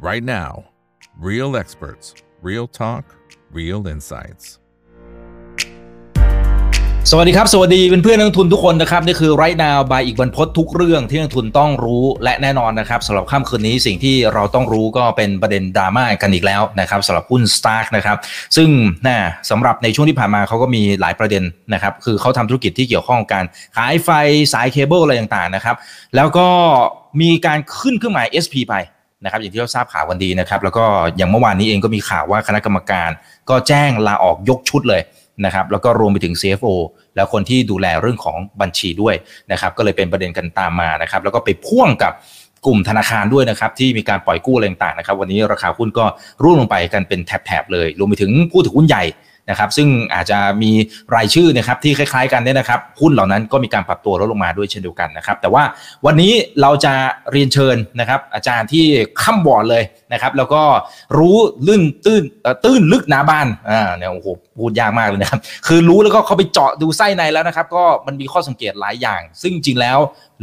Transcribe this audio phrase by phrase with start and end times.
[0.00, 0.64] right now.
[1.18, 3.04] Real experts, real talk,
[3.52, 4.46] real insights.
[7.10, 18.16] สวัสดีครับ สวัสดีเพื่อนนักลงทุนทุกคนนะครับนี่คือไรนาวบายอีกบรรพททุกเรื่องที่นักลงทุนต้องรู้และแน่นอนนะครับสำหรับค่ำคืนนี้สิ่งที่เราต้องรู้ก็เป็นประเด็นดราม่ากันอีกแล้วนะครับสำหรับหุ้น Stark นะครับ
[18.56, 18.68] ซึ่ง
[19.06, 19.18] นะ
[19.50, 21.42] สำหรับในช่วงที่ผ่านมาเขาก็มีหลายประเด็น
[21.72, 23.44] นะครับคือเขาทำธุรกิจที่เกี่ยวข้องกับการ
[23.76, 24.08] ขายไฟ
[24.52, 25.76] สายเคเบิลอะไรต่างๆนะครับ
[26.16, 26.48] แล้วก็
[27.20, 28.76] มีการขึ้นเครื่องหมาย SP ไป
[29.24, 30.84] นะครับอย่างที่เราทราบข่าวกันดีนะครับแล้วก็
[31.16, 33.10] อย่างเมื่อวานนี้เองก็มีข่าวว่าคณะกรรมการ
[33.50, 35.02] ก็แจ้งลาออกยกชุดเลย
[35.44, 36.74] นะครับแล้วก็รวมไปถึง CFO
[37.16, 39.14] แล้วคนที่ดูแลเรื่องของบัญชีด้วย
[39.52, 42.12] นะครับก็เลยเป็นประเด็นกันตามมานะครับแล้วก็ไปพ่วงกับ
[42.66, 46.04] กลุ่มธนาคารด้วยนะครับที่มีการปล่อยกู้อะไรต่างๆนะครับวันนี้ราคาหุ้นก็
[46.42, 49.02] ร่วงลงไปกันเป็นแถบๆเลย รวมไปถึงผู้ถือหุ้นใหญ่
[49.48, 50.70] นะครับซึ่งอาจจะมี
[51.14, 55.62] รายชื่อนะครับที่คล้าย ๆ กันเนี่ยนะครับหุ้นเหล่านั้นก็มีการปรับตัวลดลงมาด้วยเช่นเดียวกันนะครับแต่ว่า
[56.06, 56.32] วันนี้
[56.62, 56.92] เราจะ
[57.32, 58.84] เรียนเชิญนะครับอาจารย์ที่
[59.22, 59.82] ข้ามบอร์ดเลย
[60.12, 60.62] นะครับแล้วก็
[61.18, 62.22] รู้ลื่นตื้น
[62.64, 69.98] ตื้นลึกหนาบานอ่าเนี่ยโอ้โหพูดยากมากเลยนะครับคือรู้แล้วก็เขาไปเจาะดูไส้ในแล้วนะครับก็มันมีข้อสังเกตหลายอย่าง ซึ่งจริงแล้ว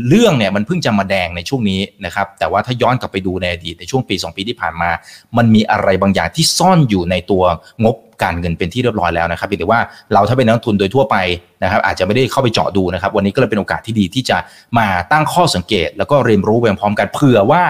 [0.07, 4.89] เรื่องเนี่ยมันเพิ่งจะมาแดงในช่วงนี้นะครับแต่ว่าถ้าย้อนกลับไปดูในอดีตในช่วงปี 2 ปีที่ผ่านมา
[5.37, 7.43] มันมีอะไรบางอย่างที่ซ่อนอยู่ในตัว
[7.83, 9.79] งบการเงินเป็นที่เรียบร้อยแล้วนะครับแต่ว่า
[10.13, 11.15] เราถ้าเป็นนักทุนโดยทั่วไป
[11.63, 14.37] นะครับอาจจะไม่ได้เข้าไปเจาะดูนะครับ วันนี้ก็เลยเป็นโอกาสที่ดีที่จะ
[14.77, 17.63] มาตั้งข้อสังเกต แล้วก็เรียนรู้ไปพร้อมกันเผื่อว่า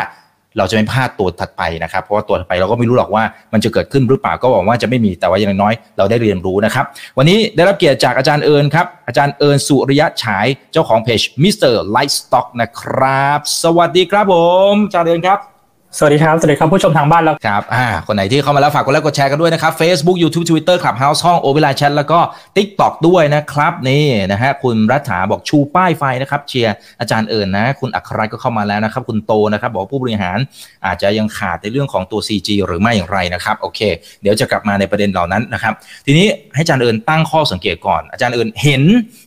[0.58, 6.86] เราจะไม่พลาดตัวถัดไปนะครับ เพราะว่าตัวถัดไปเราก็ไม่รู้หรอกว่ามันจะเกิดขึ้นหรือเปล่าก็หวังว่าจะไม่มีแต่ว่าอย่างน้อยเราได้เรียนรู้นะครับ
[7.18, 11.74] วันนี้ได้รับเกียรติจากอาจารย์เอิญครับ อาจารย์เอิญสุริยะฉายเจ้าของเพจ Mr.
[11.96, 14.36] Lightstock นะครับ สวัสดีครับผ
[14.72, 15.57] มอาจารย์เอิญครับ
[15.96, 22.20] สวัสดีครับ สวัสดีครับผู้ชมทางบ้านแล้วครับอ่าคนไหนที่เข้ามาแล้วฝากกดไลค์กดแชร์กันด้วยนะครับ Facebook YouTube Twitter Clubhouse ห้องโอเวลาแชทแล้วก็
[22.56, 30.38] TikTok ด้วยนะครับ นี่นะฮะคุณรัฐาบอกชูป้ายไฟนะครับ เชียร์อาจารย์เอิญนะคุณอัครรัตก็เข้ามาแล้วนะครับ คุณโตนะครับ บอกผู้บริหาร
[30.86, 33.80] อาจจะยังขาดในเรื่องของตัว CG หรือไม่อย่างไรนะครับโอเค
[34.22, 35.74] เดี๋ยวจะกลับมาในประเด็นเหล่านั้นนะครับ
[36.06, 38.84] ทีนี้ให้อาจารย์เอิญตั้งข้อสังเกตก่อน อาจารย์เอิญเห็น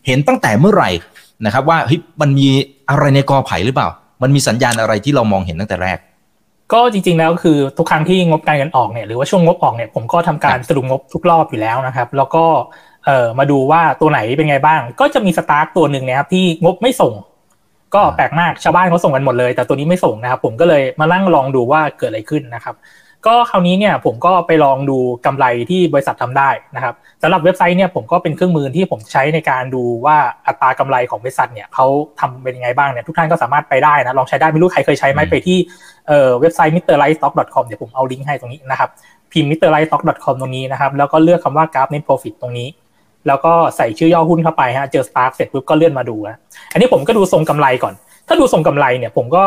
[0.07, 0.91] เห็นตั้งแต่เมื่อไหร่
[1.45, 2.49] นะครับว่าเฮ้ยมันมี
[2.91, 3.89] อะไรในกอไผ่หรือเปล่า
[4.23, 5.99] มันมีสัญญาณอะไรที่เรามองเห็นตั้งแต่แรก
[6.73, 12.45] ก็จริงๆแล้วคือทุกครั้งที่งบการเงินออกเนี่ยหรือว่าช่วงงบออกเนี่ยผมก็ทำการสรุปงบทุกรอบอยู่แล้วนะครับ แล้วก็
[13.07, 17.15] เอ่อมาดูว่าตัวไหนเป็นไงบ้าง ก็จะมีสตาร์ทตัวหนึ่งนะครับที่งบไม่ส่ง
[17.95, 22.75] ก็แปลกมากชาวบ้านเขาส่งกันหมดเลย แต่ตัวนี้ไม่ส่งนะครับ ผมก็เลยมาลั่งลองดูว่าเกิดอะไรขึ้นนะครับ
[23.27, 30.17] ก็คราวนี้เนี่ยผมก็ไปลองดูกำไรที่บริษัททำได้นะครับสำหรับเว็บไซต์เนี่ยผมก็เป็นเครื่องมือที่ผมใช้ในการดูว่า
[30.47, 31.87] อัตรากำไรของบริษัทเนี่ยเขา
[32.21, 35.59] ทำเป็นยังไงบ้างเนี่ยทุกท่านก็สามารถไปได้นะลองใช้ได้ไม่รู้ใครเคยใช้ไหมไปที่
[36.09, 38.89] เว็บไซต์ mrlightstock.com เดี๋ยวผมเอาลิงก์ให้ตรงนี้นะครับ
[39.33, 42.69] พิมพ์ mrlightstock.com ตรงนี้นะครับแล้วก็เลือกคำว่ากราฟ net profit ตรงนี้
[43.27, 46.39] แล้วก็ใส่ชื่อย่อหุ้นเข้าไปฮะเจอ Stark เสร็จปุ๊บก็เลื่อนมาดูนะ
[46.73, 47.95] อันนี้ผมก็ดูทรงกำไรก่อน
[48.29, 49.45] ถ้าดูทรงกำไรเนี่ยผมก็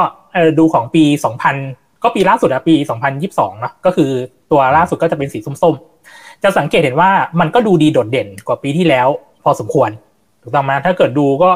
[0.60, 1.04] ดูของปี
[1.46, 2.76] 2000 ก็ปีล่าสุดอะปี
[3.20, 4.12] 2022นะก็คือ
[4.52, 7.10] ตัวล่าสุดก็จะเป็นสีส้มๆ จะสังเกตเห็นว่า
[7.40, 9.08] มันก็ดูดีโดดเด่นกว่าปีที่แล้ว
[9.44, 9.90] พอสมควร
[10.42, 11.50] ถูกต้องไหมถ้าเกิดดูก็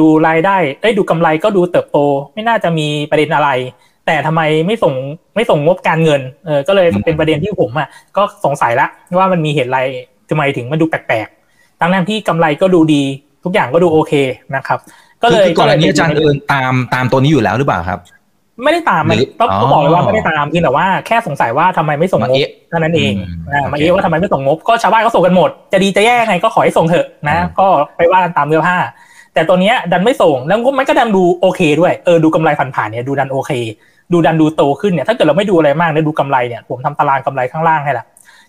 [0.00, 1.98] ดูรายได้เอ้ยดูกำไรก็ดูเติบโต
[2.34, 3.50] ไม่น่าจะมีประเด็นอะไร
[4.06, 4.94] แต่ทำไมไม่ส่ง
[5.34, 8.86] ไม่ส่งงบการเงินเออก็เลยเป็นประเด็นที่ผมอะก็สงสัยละ
[9.18, 9.80] ว่ามันมีเหตุอะไร
[10.30, 13.02] ทำไมถึงมันดูแปลกๆทั้งนั้นที่กำไรก็ดูดี
[13.44, 14.12] ทุกอย่างก็ดูโอเค
[14.56, 14.78] นะครับ
[15.22, 18.00] ก็เลยก่อนอันนี้อาจารย์เอิญตามตามตัวนี้อยู่แล้วหรือเปล่าครับ
[18.64, 19.02] ไม่ได้ตาม
[19.40, 22.38] ต้องบอกเลยว่าไม่ได้ตามเพียงแต่ว่าแค่สงสัยว่าทำไมไม่ส่งงบ
[22.70, 23.12] เท่านั้นเอง
[23.72, 27.66] มาเอะว่าทำไมไม่ส่งงบก็ชาวบ้านก็ส่งกันหมด จะดีจะแย่ไงก็ขอให้ส่งเถอะนะ ก็
[27.96, 28.76] ไปว่ากันตามเนื้อผ้า
[29.34, 33.52] แต่ตัวเนี้ยดันไม่ส่งแล้วมันก็ดันดูโอเคด้วยเออดูกำไรผ่านๆเนี่ยดูดันโอเค
[34.12, 38.04] ดูดันดูโตขึ้นเนี่ยถ้าเกิดเราไม่ดูอะไรมากเนี่ยดูกำไรเนี่ยผมทำตารางกำไรข้างล่างให้ละ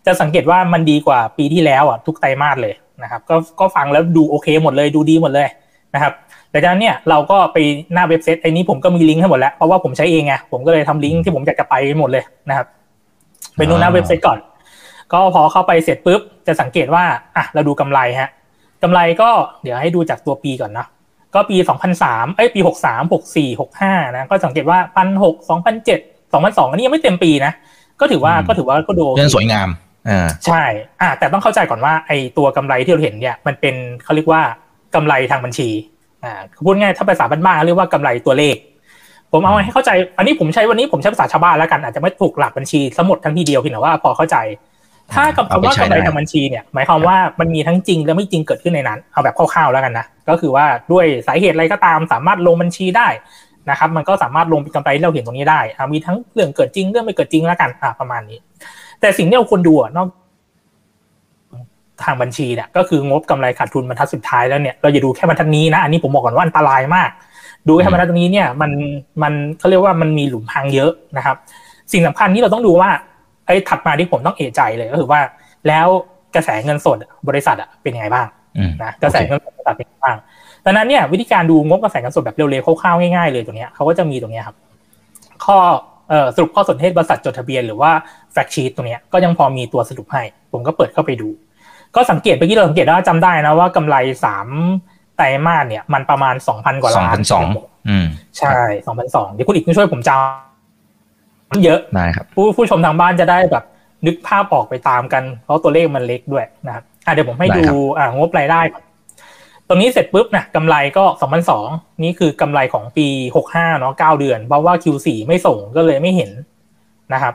[0.05, 2.73] จะสังเกตว่ามันดีกว่าปีที่แล้วอะทุกไตรมาสเลย
[3.03, 5.47] นะครับก็ก็ฟังแล้วดูโอเคหมดเลยดูดีหมดเลย
[5.93, 6.13] นะครับ
[6.51, 7.57] แต่จากนั้นเนี่ยเราก็ไป
[7.93, 12.67] หน้าเว็บไซต์ไอ้นี้ผมก็มีลิงก์ให้หมดแล้ว เพราะว่าผมใช้เองไงผมก็เลยทำลิงก์ที่ผมอยากจะไปหมดเลยนะครับ
[13.57, 14.39] ไปดูหน้าเว็บไซต์ก่อน
[15.13, 17.03] ก็พอเข้าไปเสร็จปุ๊บจะสังเกตว่า
[17.37, 18.29] อะเราดูกำไรฮะ
[18.83, 19.29] กำไรก็
[19.63, 20.85] เดี๋ยวให้ดูจากตัวปีก่อนนะ
[21.33, 21.57] ก็ปี
[21.97, 27.53] 2003 เอ้ยปี 63 64 65 นะ ก็สังเกตว่า 1 6 0 0 2007 2002 อันนี้ยังไม่เต็มปีนะ
[27.99, 29.69] ก็ถือว่าก็ถือว่าก็ดูยังสวยงาม
[30.09, 30.63] อ่าใช่
[31.01, 34.41] อ่าแต่ต้องเข้าใจก่อนว่าไอ้ตัวกำไรที่เราเห็นเนี่ยมันเป็นเขาเรียกว่า
[34.95, 35.69] กำไรทางบัญชี
[36.23, 36.33] อ่า
[36.65, 38.55] พูดง่ายถ้าภาษาบ้านๆเรียกว่ากำไรตัวเลข
[39.31, 44.37] ผมเอาให้เข้าใจ อันนี้ผมใช้วันนี้ผมใช้ภาษาชาวบ้านแล้วกันอาจจะไม่ถูกหลักบัญชีทั้งหมดทั้งทีเดียวเพียงแต่ว่าพอเข้าใจ
[45.13, 53.07] ถ้าคำว่ากำไรทางบัญชีเนี่ย หมายความว่ามันมีทั้งจริงและไม่จริงเกิดขึ้นในนั้น เอาแบบคร่าวๆแล้วกันนะก็คือว่าด้วยสาเหตุอะไรก็ตามสามารถลงบัญชีได้
[53.69, 55.61] นะครับ มันก็สามารถลงเป็นกำไรที่เราเห็นตรงนี้ได้
[55.93, 58.39] มีทั้งเรื่องเกิดจริงเรื่องไม่เกิดจริงแล้วกันอ่าประมาณนี้
[59.01, 60.07] แต่สิ่งที่เราควรดูนอก
[62.03, 67.09] ทางบัญชีเนี่ยก็คืองบกำไรขาดทุนบรรทัดสุดท้ายแล้วเนี่ยเราอย่าดูแค่บรรทัดนี้นะ อันนี้ผมบอกก่อนว่าอันตรายมาก
[67.67, 68.71] ดูแค่บรรทัดนี้เนี่ยมัน
[69.23, 71.35] มันเขาเรียกว่ามันมีหลุมพังเยอะนะครับ
[71.91, 72.89] สิ่งสำคัญที่เราต้องดูว่า
[73.45, 75.21] ไอ้ถัดมาที่ผมต้องเอะใจเลยก็คือว่า
[75.67, 75.87] แล้ว
[76.35, 76.97] กระแสเงินสด
[77.29, 78.27] บริษัทอะเป็นยังไงบ้าง
[78.83, 80.17] นะกระแสเงินสดบริษัทเป็นยังไงบ้าง
[80.65, 84.55] ดังนั้นเนี่ยวิธีการดูงบกระแสเงินสดแบบเร็วๆคร่าวๆง่ายๆเลยตัวเนี้ยเขาก็จะมีตรงนี้ครับ
[85.45, 85.57] ข้อ
[86.35, 87.91] สรุปข้อสนเทศบริษัทจดทะเบียนหรือว่า
[88.31, 91.29] แฟกชีตตรงนี้ก็ยังพอมีตัวสรุปให้ ผมก็เปิดเข้าไปดู
[91.95, 93.95] ก็สังเกตเมื่อกี้เราสังเกตได้จำได้นะว่ากำไร
[94.25, 94.47] สาม
[95.17, 97.47] ไตรมาสเนี่ยมันประมาณสองพันกว่าล้านสองพันสอง
[98.37, 103.63] ใช่สองพันสองเดี๋ยวคุณอีกช่วยผมจำเยอะได้ครับผู้ผู้ชมทางบ้านจะได้แบบ
[104.05, 107.65] นึกภาพออกไปตามกันเพราะตัวเลขมันเล็กด้วยนะครับอะเดี๋ยวผมให้ดู
[107.97, 108.61] อ่างบรายได้
[109.67, 111.03] ตรงนี้เสร็จปุ๊บนะกำไรก็
[111.53, 113.07] 2002นี่คือกำไรของปี
[113.45, 116.31] 65เนาะ9เดือน เพราะว่า Q4 ไม่ส่งก็เลยไม่เห็น
[117.13, 117.33] นะครับ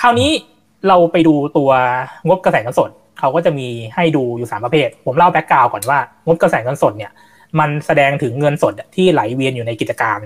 [0.00, 0.30] คราวนี้
[0.88, 1.70] เราไปดูตัว
[2.28, 7.12] งบกระแสเงินสดเขาก็จะมีให้ดูอยู่3ประเภท ผมเล่าแบ็กกราวก่อนว่างบกระแสเงินสดเนี่ย
[7.58, 10.18] มันแสดงถึงเงินสดที่ไหลเวียนอยู่ในกิจการ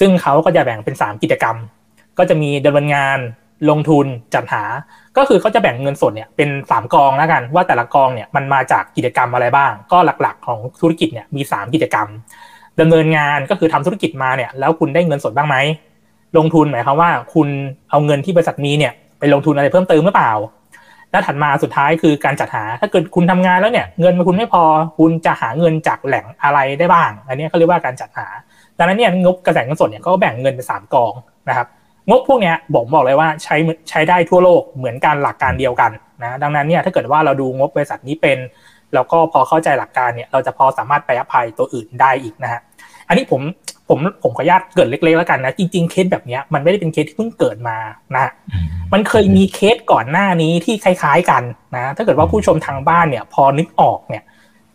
[0.00, 1.56] ซึ่งเขาก็จะแบ่งเป็น 3 กิจกรรม
[2.18, 3.18] ก็จะมีดำเนินงาน
[3.70, 4.64] ลงทุนจัดหา
[5.16, 12.08] ก็คือเขาจะแบ่งเงินสดเนี่ยเป็นสามกองแล้วกัน ว่าแต่ละกองเนี่ยมันมาจากกิจกรรมอะไรบ้าง ก็หลักๆ ของธุรกิจเนี่ยมีสามกิจกรรม
[12.80, 15.56] ดำเนินงานก็คือทำธุรกิจมาเนี่ยแล้วคุณได้เงินสดบ้างไหม
[16.36, 17.48] ลงทุนหมายความว่า คุณ
[17.90, 20.32] เอาเงินที่บริษัทมีเนี่ยไปลงทุนอะไรเพิ่มเติมหรือเปล่า
[21.10, 24.62] แล้วถัดมาสุดท้ายคือการจัดหา ถ้าเกิดคุณทำงานแล้วเนี่ยเงินคุณไม่พอ
[24.98, 28.26] คุณจะหาเงินจากแหล่งอะไรได้บ้าง อันนี้เขาเรียกว่าการจัดหา
[28.78, 31.12] ดังนั้นเนี่ยงบกระแสเงินสดเนี่ยก็แบ่งเงินเป็นสามกอง
[31.48, 31.66] นะครับ
[32.08, 33.56] งบพวกนี้ผมบอกเลยว่าใช้
[33.88, 35.90] ใช้ได้ทั่วโลกเหมือนกันหลักการเดียวกัน
[36.22, 38.38] นะดังนั้นเนี่ยถ้าเกิดว่าเราดูงบบริษัทนี้เป็น
[38.94, 42.60] แล้วก็พอเข้าใจหลักการเนี่ยเราจะพอสามารถไป apply ตัวอื่นได้อีกนะฮะ
[43.10, 43.42] อันนี้ผม
[43.88, 47.76] ผมผมขออนุญาตเกริ่นเล็กๆแล้วกันนะ จริง ๆ เคสแบบนี้มันไม่ได้เป็นเคสที่เพิ่งเกิดมา
[48.14, 48.30] นะ
[48.92, 51.42] มันเคยมีเคสก่อนหน้านี้ที่คล้าย ๆ กัน
[51.76, 54.24] นะ ถ้าเกิดว่าผู้ชมทางบ้านเนี่ย พอนึกออกเนี่ย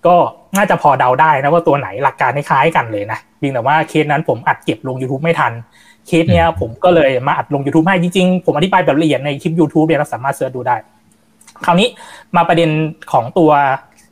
[0.06, 0.16] ก็
[0.58, 5.54] น่าจะพอเดาได้นะว่าตัวไหนหลักการคล้ายกันเลยนะเพียงแต่ว่าเคสนั้นผมอัดเก็บลง YouTube ไม่ทัน
[6.08, 10.76] เคสเนี้ยผมก็เลยมาอัดลง YouTube ให้จริงๆ ผมอธิบายแบบละเอียดในคลิป YouTube เนี่ยเราสามารถเสิร์ชดูได้
[11.66, 11.88] คราวนี้
[12.36, 12.70] มาประเด็น
[13.12, 13.52] ของตัว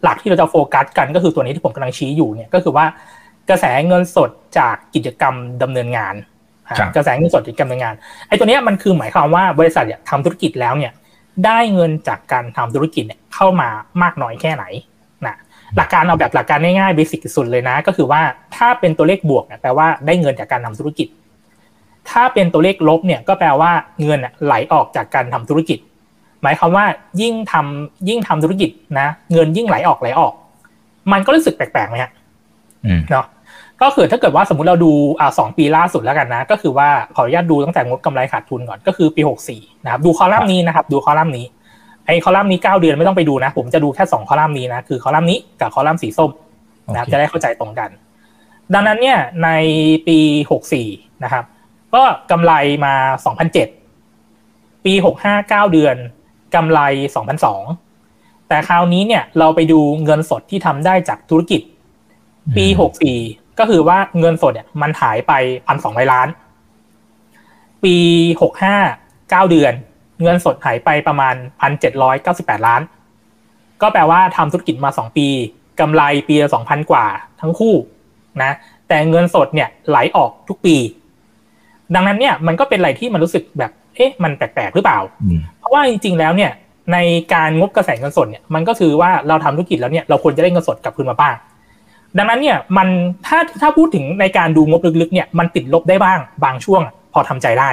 [0.04, 2.86] หลักที่เราจะโฟกัสกันก็คือตัวนี้ที่ผมกำลังชี้อยู่เนี่ยก็คือว่า
[3.50, 6.16] กระแสเงินสดจากกิจกรรมดำเนินงาน
[6.96, 7.96] กระแสเงินสดจากกิจกรรมดำเนินงาน
[8.28, 10.92] ไอ้ตัวนี้มันคือหมายความว่าบริษัทเนี่ยทำธุรกิจแล้วเนี่ย
[11.46, 13.70] ได้เงินจากการทำธุรกิจเนี่ยเข้ามา
[14.02, 14.66] มากน้อยแค่ไหน
[15.26, 15.36] นะ
[15.76, 18.22] หลักการเอาแบบหลักการง่ายๆเบสิกสุดเลยนะ ก็คือว่า
[18.56, 21.08] ถ้าเป็นตัวเลขบวกแปลว่าได้เงินจากการทำธุรกิจ
[22.10, 23.72] ถ้าเป็นตัวเลขลบเนี่ยก็แปลว่า
[24.04, 25.80] เงินไหลออกจากการทำธุรกิจ
[26.44, 26.86] หมายความว่า
[27.22, 28.70] ยิ่งทำยิ่งทำธุรกิจ
[29.00, 30.34] นะ เงินยิ่งไหลออกไหลออก
[31.12, 32.12] มันก็รู้สึกแปลกๆไหมฮะ
[33.12, 33.26] เนาะ
[33.82, 41.46] ก็คือถ้าเกิดว่าสมมติเราดูอ่าสองปีล่าสุดแล้วกันนะ ก็คือว่าขออนุญาตดูตั้งแต่งบกำไรขาดทุนก่อนก็คือปีหกสี่นะครับดูคอลัมน์นี้นะครับ ดูคอลัมน์นี้
[42.06, 46.32] ไอ้คอลัมน์นี้เก้าเดือนไม่ต้องไปดูนะ ผมจะดูแค่สองคอลัมน์นี้นะคือคอลัมน์นี้กับคอลัมน์สีส้ม
[46.92, 47.90] นะครับจะได้เข้าใจตรงกัน
[48.74, 49.50] ดังนั้นเนี่ยใน
[50.08, 50.18] ปี
[50.52, 50.88] หกสี่
[51.24, 51.44] นะครับ
[51.96, 52.54] ก็กำไร
[52.86, 52.94] มา
[53.90, 54.94] 2,007ปี
[55.24, 55.96] 65 9เดือน
[56.56, 56.80] กำไร
[57.64, 61.62] 2,002แต่คราวนี้เนี่ยเราไปดูเงินสดที่ทำได้จากธุรกิจ
[62.58, 62.66] ปี
[63.12, 65.34] 64ก็คือว่าเงินสดเนี่ยมันหายไป
[65.74, 66.28] 1,200ล้าน
[67.84, 67.96] ปี
[68.62, 69.74] 65 9เดือน
[70.24, 71.36] เงินสดหายไปประมาณ
[72.02, 72.82] 1,798ล้าน
[73.82, 75.28] ก็แปลว่าทำธุรกิจมา2ปี
[75.80, 77.06] กำไรปีละ2,000กว่า
[77.42, 77.76] ทั้งคู่
[78.44, 78.52] นะ
[78.88, 80.76] แต่เงินสดเนี่ยไหลออกทุกปี
[81.96, 85.00] ดังนั้นเนี่ยมันก็เป็นอะไรที่มันรู้สึกแบบ เอ๊ะ มันแปลกๆหรือเปล่า
[85.60, 86.52] เพราะว่าจริงๆแล้วเนี่ย
[86.94, 86.98] ใน
[87.34, 91.36] การงบกระแสเงินสดเนี่ยมันก็คือว่าเราทำธุรกิจแล้วเนี่ยเราควรจะได้เงินสดกลับคืนมาบ้าง
[92.18, 92.88] ดังนั้นเนี่ยมัน
[93.28, 96.82] ถ้าถ้าพูดถึงในการดูงบลึกๆเนี่ยมันติดลบได้บ้างบางช่วง
[97.14, 97.70] พอทำใจได้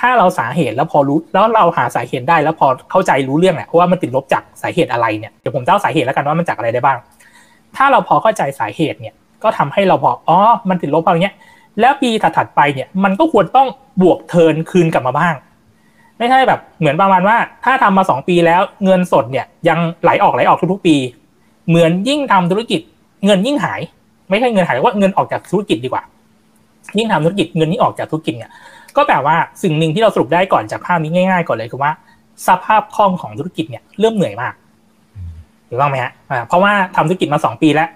[0.00, 6.98] ถ้าเราสาเหตุแล้วพอรู้แล้วเราหาสาเหตุได้แล้วพอเข้าใจรู้เรื่องแหละว่ามันติดลบจากสาเหตุอะไรเนี่ยเดี๋ยวผมเล่าสาเหตุแล้วกันว่ามันจากอะไรได้บ้าง
[7.76, 11.34] ถ้าเราพอเข้าใจสาเหตุเนี่ยก็ทำให้เราพออ๋อมันติดลบเพราะเนี้ย
[11.80, 13.68] แล้วปีถัดๆไปเนี่ยมันก็ควรต้อง
[14.02, 15.34] บวกเทินคืนกลับมาบ้าง
[16.18, 20.96] ไม่ใช่แบบเหมือนประมาณว่า ถ้าทำมาสองปีแล้วเงินสดเนี่ยยังไหลออกไหลออกทุกๆปี
[21.68, 22.80] เหมือนยิ่งทำธุรกิจ
[23.24, 23.80] เงินยิ่งหาย
[24.30, 26.02] ไม่ใช่เงินหายว่าเงินออกจากธุรกิจดีกว่า
[26.98, 28.50] ยิ่งทำธุรกิจเงินยิ่งออกจากธุรกิจเนี่ย
[28.96, 31.92] ก็แปลว่าสิ่งหนึ่งที่เราสรุปได้ก่อนจากภาพนี้ง่าย ๆ ก่อนเลยคือว่า
[32.46, 34.54] สภาพคล่องของธุรกิจเนี่ยเริ่มเหนื่อยมาก
[35.68, 36.12] ถูกต้องไหมฮะ
[36.48, 37.88] เพราะว่าทำธุรกิจมาสองปีแล้ว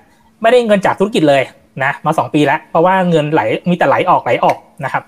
[0.42, 1.42] ไม่ได้เงินจากธุรกิจเลย
[1.84, 5.02] นะมาสองปีแล้ว เพราะว่าเงินไหลมีแต่ไหลออกไหลออกนะครับ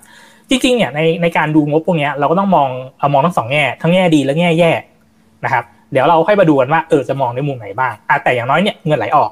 [0.49, 2.69] จริงๆเนี่ยในในการดูงบพวกนี้เราก็ต้องมอง
[2.99, 4.71] เอามองทั้งสองแง่ทั้งแง่ดีและแง่แย่
[5.45, 9.31] นะครับ เดี๋ยวเราค่อยมาดูกันว่าเออจะมองในมุมไหนบ้างอแต่อย่างน้อยเนี่ยเงินไหลออก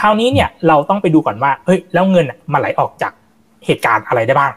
[0.00, 3.12] คราวนี้เนี่ยเราต้องไปดูก่อนว่าเฮ้ยแล้วเงินมันไหลออกจาก
[3.66, 4.52] เหตุการณ์อะไรได้บ้าง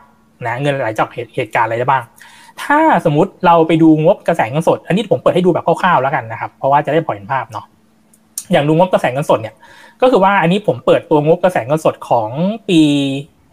[0.45, 2.03] นะเงินไหลจากเหตุเหตุการณ์อะไรได้บ้าง
[2.63, 7.65] ถ้าสมมติเราไปดูงบกระแสเงินสด อันนี้ผมเปิดให้ดูแบบคร่าวๆแล้วกันนะครับ เพราะว่าจะได้พอเห็นภาพเนาะ
[8.51, 9.55] อย่างดูงบกระแสเงินสดเนี่ย
[10.01, 12.29] ก็คือว่าอันนี้ผมเปิดตัวงบกระแสเงินสดของ
[12.69, 12.81] ปี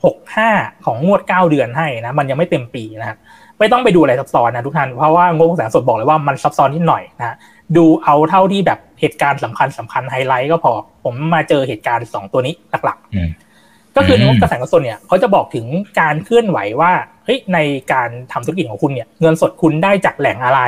[0.05, 0.51] หกห้า
[0.85, 3.19] ของงวดเก้าเดือนให้นะมันยังไม่เต็มปีนะ
[3.59, 7.37] ไม่ต้องไปดูอะไรซับซ้อนนะทุกท่านเพราะว่างบกระแสนสดบอกเลยว่ามันซับซ้อนนิดหน่อยนะ
[7.77, 10.73] ดูเอาเท่าที่แบบ เหตุการณ์สำคัญสำคัญไฮไลท์ก็พอ
[11.05, 15.67] ผมมาเจอเหตุการณ์สองตัวนี้หลักๆก็คือในงบกระแสเงินสดเนี่ยเขาจะบอกถึง
[16.01, 16.93] การเคลื่อนไหวว่า
[17.25, 17.59] เฮ้ยใน
[17.93, 20.61] การทำธุรกิจของคุณเนี่ยเงินสดคุณได้จากแหล่งอะไร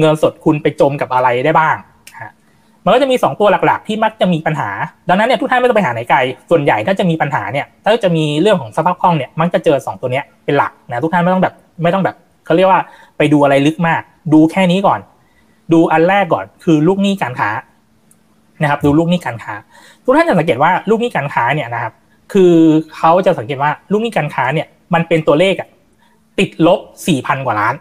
[0.00, 1.76] เงินสดคุณไปจมกับอะไรได้บ้าง
[2.84, 4.70] มันก็จะมี 2 ตัวหลักๆ ที่มักจะมีปัญหา
[5.08, 6.18] ดังนั้นเนี่ยทุกท่านไม่ต้องไปหาไหนไกล
[6.50, 12.80] ส่วนใหญ่ถ้าจะมีปัญหาเนี่ย ถ้าจะมีเรื่องของสภาพคล่องเนี่ย มักจะเจอ 2 ตัวเนี้ยเป็นหลักนะทุกท่านไม่ต้องแบบไม่ต้องแบบเขาเรียกว่า
[13.18, 14.02] ไปดูอะไรลึกมาก
[14.32, 15.00] ดูแค่นี้ก่อน
[15.72, 17.50] ดูอันแรกก่อนคือลูกหนี้การค้า
[18.62, 19.54] นะครับ ดูลูกหนี้การค้า
[20.04, 21.92] ทุกท่านจะสังเกตว่าลูกหนี้การค้าเนี่ยนะครับ
[22.32, 22.54] คือ
[22.96, 25.68] เขาจะสังเกตว่าลูกหนี้การค้าเนี่ย มันเป็นตัวเลขอะ
[26.38, 27.74] ติดลบสี่พันกว่าล้าน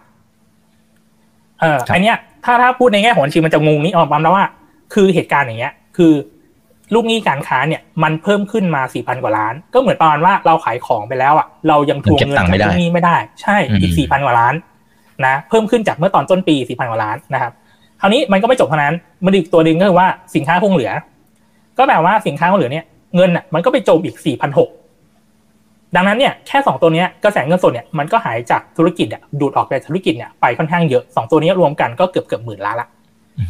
[1.61, 4.45] เอออันเนี้ย ถ้าถ้าพูดในแง่ของบัญชีมันจะงงนี้ออกมาแล้วว่า
[4.93, 6.13] คือเหตุการณ์อย่างเงี้ย คือ
[6.93, 14.55] ลูกหนี้การค้าเนี่ยมันเพิ่มขึ้นมาสี่พันกว่าล้าน ก็เหมือนประมาณว่าเราขายของไปแล้วอะเรายังทวงเงินจากลูกหนี้ไม่ได้ ใช่อีกสี่พันกว่าล้าน
[15.25, 17.51] นะเพิ่มขึ้นจากเมื่อตอนต้นปีสี่พันกว่าล้านนะครับ
[18.01, 20.91] คราวนี้มันก็ไม่จบเท่านั้น มันอีกตัวหนึ่งก็คือว่าสินค้าคงเหลือ
[21.77, 24.69] ก็แปลว่าสินค้าคงเหลือเนี่ยเงินอะมันก็ไปจมอีกสี่พันหก
[25.95, 32.87] ดังนั้นเนี่ยแค่สองตัวนี้กระแสเงินสดเนี่ยมันก็หายจากธุรกิจอะดูดออกจากธุรกิจเนี่ยไปค่อนข้างเยอะสองตัวนี้รวมกันก็เกือบเกือบหมื่นล้านละ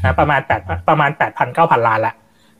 [0.03, 2.13] นะประมาณแปดประมาณแปดพันเก้าพันล้านละ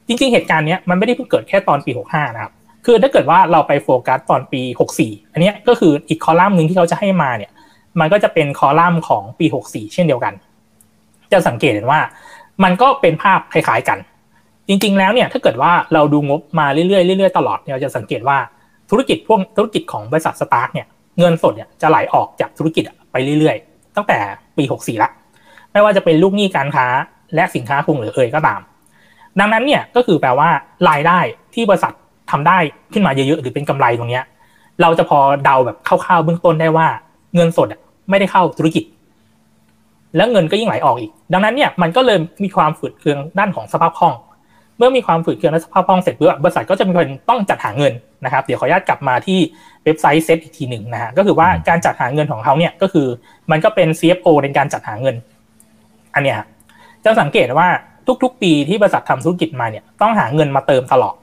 [0.07, 2.53] จริงๆ เหตุการณ์นี้มันไม่ได้เพิ่งเกิดแค่ตอนปีหกห้านะครับ
[2.85, 7.51] คือถ้าเกิดว่าเราไปโฟกัสตอนปีหกสี่อันนี้ก็คืออีกคอลัมน์หนึ่งที่เขาจะให้มาเนี่ย
[7.99, 10.33] มันก็จะเป็นคอลัมน์ของปีหกสี่เช่นเดียวกัน
[11.33, 11.99] จะสังเกตเห็นว่า
[12.63, 13.97] มันก็เป็นภาพคล้าย ๆกัน
[14.67, 18.37] จริง ๆ แล้วเนี่ยถ้าเกิดว่าเราดูงบมาเรื่อยๆเรื่อยๆตลอดเราจะสังเกตว่า
[18.89, 20.87] ธุรกิจพวกธุรกิจของบริษัทสตาร์ทเนี่ย
[21.19, 24.17] เงินสดเนี่ยจะไหลออกจากธุรกิจไปเรื่อยๆ ตั้งแต่
[24.57, 25.09] ปีหกสี่ละ
[25.71, 26.87] ไม่ว่าจะเป็นลูกหนี้การค้า
[27.35, 28.59] และสินค้าคงหรือเอ่ยก็ตาม
[29.39, 30.49] ดังนั้นเนี่ยก็คือแปลว่า
[30.89, 31.19] รายได้
[31.53, 31.93] ที่บริษัท
[32.31, 32.57] ทำได้
[32.93, 34.23] ขึ้นมาเยอะๆหรือเป็นกำไรตรงเนี้ย
[34.81, 36.87] เราจะพอเดาแบบคร่าวๆเบื้องต้นได้ว่า
[37.35, 37.67] เงินสด
[38.09, 38.83] ไม่ได้เข้าธุรกิจ
[40.15, 44.13] แล้วเงินก็ยิ่งไหลออกอีก ดังนั้นเนี่ยมันก็เลยมีความฝืดเคืองด้านของสภาพคล่อง
[44.77, 47.93] เมื่อมีความฝืดเคืองและสภาพคล่องเสร็จปุ๊บบริษัทก็จะมีคนต้องจัดหาเงิน
[48.25, 49.39] นะครับเดี๋ยวขออนุญาตกลับมาที่
[49.83, 53.07] เว็บไซต์เซตอีกทีหนึ่งนะฮะก็คือว่าการจัดหาเงินของเขาเนี่ยก็คือ
[53.51, 55.15] มันก็เป็น CFO ในการจัดหาเงิน
[56.15, 56.39] อันเนี้ย
[57.03, 57.69] จะสังเกตว่า
[58.23, 61.15] ทุกๆ ปีที่บริษัททำธุรกิจมาเนี่ยต้องหาเงินมาเติมตลอด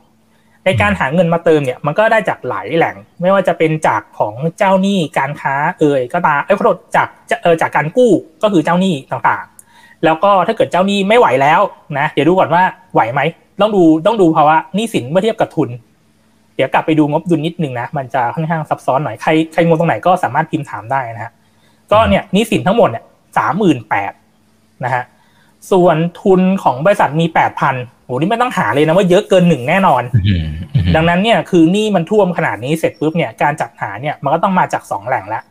[0.64, 7.08] ในการหาเงินมาเติมเนี่ยมันก็ได้จากหลายแหล่ง ไม่ว่าจะเป็นจากของเจ้าหนี้การค้าเอ่ยก็ตามเอ้ขอโทษจาก
[7.42, 8.12] เออจากการกู้
[8.42, 11.60] ก็คือเจ้าหนี้ต่างๆ แล้วก็ถ้าเกิดเจ้าหนี้ไม่ไหวแล้ว
[11.98, 12.62] นะเดี๋ยวดูก่อนว่า
[12.94, 13.20] ไหวไหม
[13.60, 15.70] ต้องดูต้องดูภาวะหนี้สินเมื่อเทียบกับทุน
[16.56, 21.32] เดี๋ยวกลับไปดูงบดุลนิดนึงนะมันจะค่อนข้างซับซ้อนหน่อยใครใครงงตรงไหนก็สามารถพิมพ์ถามได้นะฮะ
[21.92, 23.04] ก็เนี่ยหนี้สินทั้งหมดเนี่ย
[23.38, 24.12] สามหมื่นแปด
[24.84, 25.04] นะฮะ
[25.70, 27.74] ส่วนทุนของบริษัทมีแปดพัน
[28.08, 30.02] โหนี่ไม่ต้องหาเลยนะว่าเยอะเกินหนึ่งแน่นอน
[30.96, 35.42] ดังนั้นเนี่ยคือนี่มันท่วมขนาดนี้เสร็จปุ๊บเนี่ยการจัดหาเนี่ยมันก็ต้องมาจากสองแหล่งแล้ว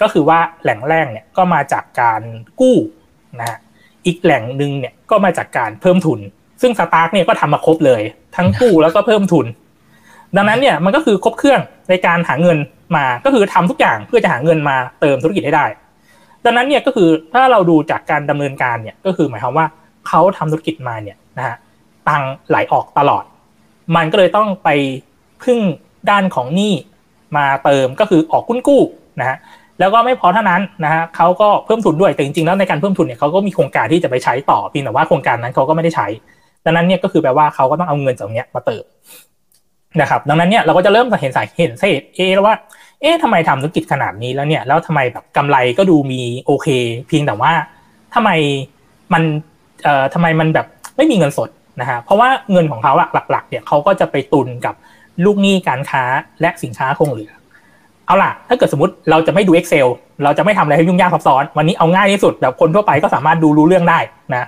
[0.00, 2.20] ก็คือว่าแหล่งแรกเนี่ยก็มาจากการ
[2.60, 2.76] กู้
[3.38, 3.58] นะฮะ
[4.06, 6.20] อีกแหล่งหนึ่งเนี่ยก็มาจากการเพิ่มทุน
[6.62, 8.02] ซึ่งสตาร์กเนี่ยก็ทำมาครบเลย
[8.36, 9.46] ทั้งกู้แล้วก็เพิ่มทุน
[10.36, 12.58] ดังนั้นเนี่ยมันก็คือครบเครื่องในการหาเงิน
[12.96, 15.66] มาก็คือทำทุกอย่างเพื่อจะหาเงินมาเติมธุรกิจให้ได้
[16.44, 19.66] ดังนั้นเนี่ยก็คือถ้าเราดูจากการดำเนินการเนี่ยก็คือหมายความว่า
[20.08, 21.56] เขาทำธุรกิจมาเนี่ยนะฮะ
[22.08, 23.24] ตังไหลออกตลอด
[23.96, 24.68] มันก็เลยต้องไป
[25.42, 25.58] พึ่ง
[26.10, 26.74] ด้านของหนี้
[27.36, 28.82] มาเติมก็คือออกกุ้นกู้
[29.20, 29.36] นะฮะ
[29.80, 36.06] แล้วก็ไม่พอเท่านั้นนะฮะเขาก็เพิ่มทุนด้วยแต่จริงๆแล้วในการเพิ่มทุนเนี่ยเขาก็มีโครงการที่จะไปใช้ต่อเพียงแต่ว่าโครงการนั้นเขาก็ไม่ได้ใช้
[36.64, 38.84] ดังนั้นเนี่ยก็คือแปลว่าเขาก็ต้องเอาเงินจากเนี้ยมาเติม
[40.00, 42.54] นะครับดังนั้นเนี่ยเราก็จะเริ่มเห็นสายเหตุเเอแล้วว่า
[43.00, 46.68] เอ๊ะทำไมทำธุรกิจขนาดนี้แล้วเนี่ยแล้วทำไมแบบกำไรก็ดูมีโอเค
[47.08, 47.52] เพียงแต่ว่า
[48.14, 48.30] ทำไม
[49.12, 49.22] มัน
[49.84, 50.66] เอ่อทำไมมันแบบ
[50.96, 51.48] ไม่มีเงินสด
[51.80, 52.92] นะฮะเพราะว่าเงินของเขา
[53.30, 54.74] หลักๆเนี่ยเขาก็จะไปตุนกับ
[55.24, 56.02] ลูกหนี้การค้า
[56.40, 57.32] และสินค้าคงเหลือ
[58.06, 59.88] เอาล่ะ ถ้าเกิดสมมติเราจะไม่ดู Excel
[60.24, 63.98] เราจะไม่ทำอะไรให้ยุ่งยากซับซ้อน วันนี้เอาง่ายที่สุดแบบคนทั่วไปก็สามารถดูรู้เรื่องได้
[64.34, 64.44] นะ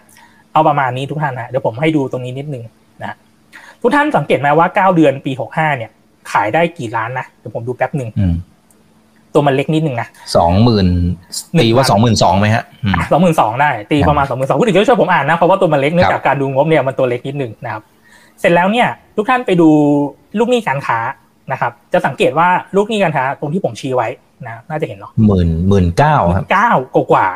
[0.52, 2.62] เอาประมาณนี้ทุกท่านนะเดี๋ยวผมให้ดูตรงนี้นิดนึง
[3.02, 3.16] นะ
[3.82, 5.90] ทุกท่านสังเกตไหมว่า 9 เดือนปี 65 เนี่ย
[6.32, 8.08] ขายได้กี่ล้านนะเดี๋ยวผมดูแป๊บหนึ่ง
[9.34, 10.86] ตัวมันเล็กนิดนึงนะสองหมื่น
[11.60, 12.64] ตีว่าสองหมื่นสองไหมฮะ
[13.12, 17.82] สองหมื่นสองได้ ตีประมาณสองหมื่นสองพูดถึงช่วยผมอ่านนะ เพราะว่าตัวมันเล็กเนื่องจากการดูงบเนี่ยมันตัวเล็กนิดนึงนะครับ
[18.40, 19.68] เสร็จแล้วเนี่ยทุกท่านไปดู
[20.38, 20.98] ลูกหนี้การค้า
[21.52, 24.08] นะครับจะสังเกตว่าลูกหนี้การค้าตรงที่ผมชี้ไว้
[24.46, 27.26] นะน่าจะเห็นเนาะหมื่นหมื่นเก้าครับเก้ากว่า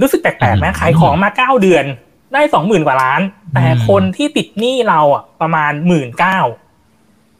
[0.00, 1.84] รู้สึกแปลกๆไหมขายของมาเก้าเดือน
[2.32, 3.20] ได้สองหมื่นกว่าล้าน
[3.54, 6.38] แต่คนที่ติดหนี้เราอะประมาณหมื่นเก้า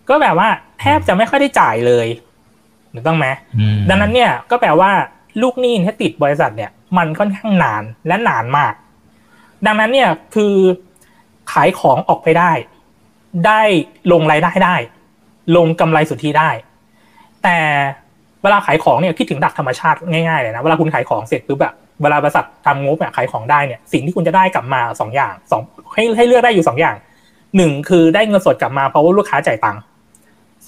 [0.09, 0.49] ก็แบบว่า
[0.81, 2.07] แทบจะไม่ค่อยได้จ่ายเลย
[2.95, 3.27] ถูกต้องไหม
[3.89, 4.91] ดังนั้นเนี่ยก็แปลว่า
[5.43, 8.73] ลูกหนี้ที่ติดบริษัทเนี่ย มันค่อนข้างนานและนานมาก
[9.67, 10.55] ดังนั้นเนี่ยคือ
[11.53, 12.53] ขายของออกไปได้
[13.47, 13.63] ได้
[14.13, 14.77] ลงรายได้ได้
[15.57, 16.51] ลงกำไรสุทธิได้
[17.43, 17.59] แต่
[18.43, 25.63] เวลาขายของเนี่ยคิดถึงดักธรรมชาติง่ายๆเลยนะเวลาคุณขายของเสร็จปุ๊บแบบเวลาบริษัททำงบเนี่ยขายของได้เนี่ยสิ่งที่คุณจะได้กลับมาสองอย่างสอง
[25.95, 26.97] ให้ให้เลือกได้อยู่สองอย่าง
[27.57, 29.81] หนึ่งคือได้เงินสดกลับมาเพราะว่าลูกค้าจ่ายตังค์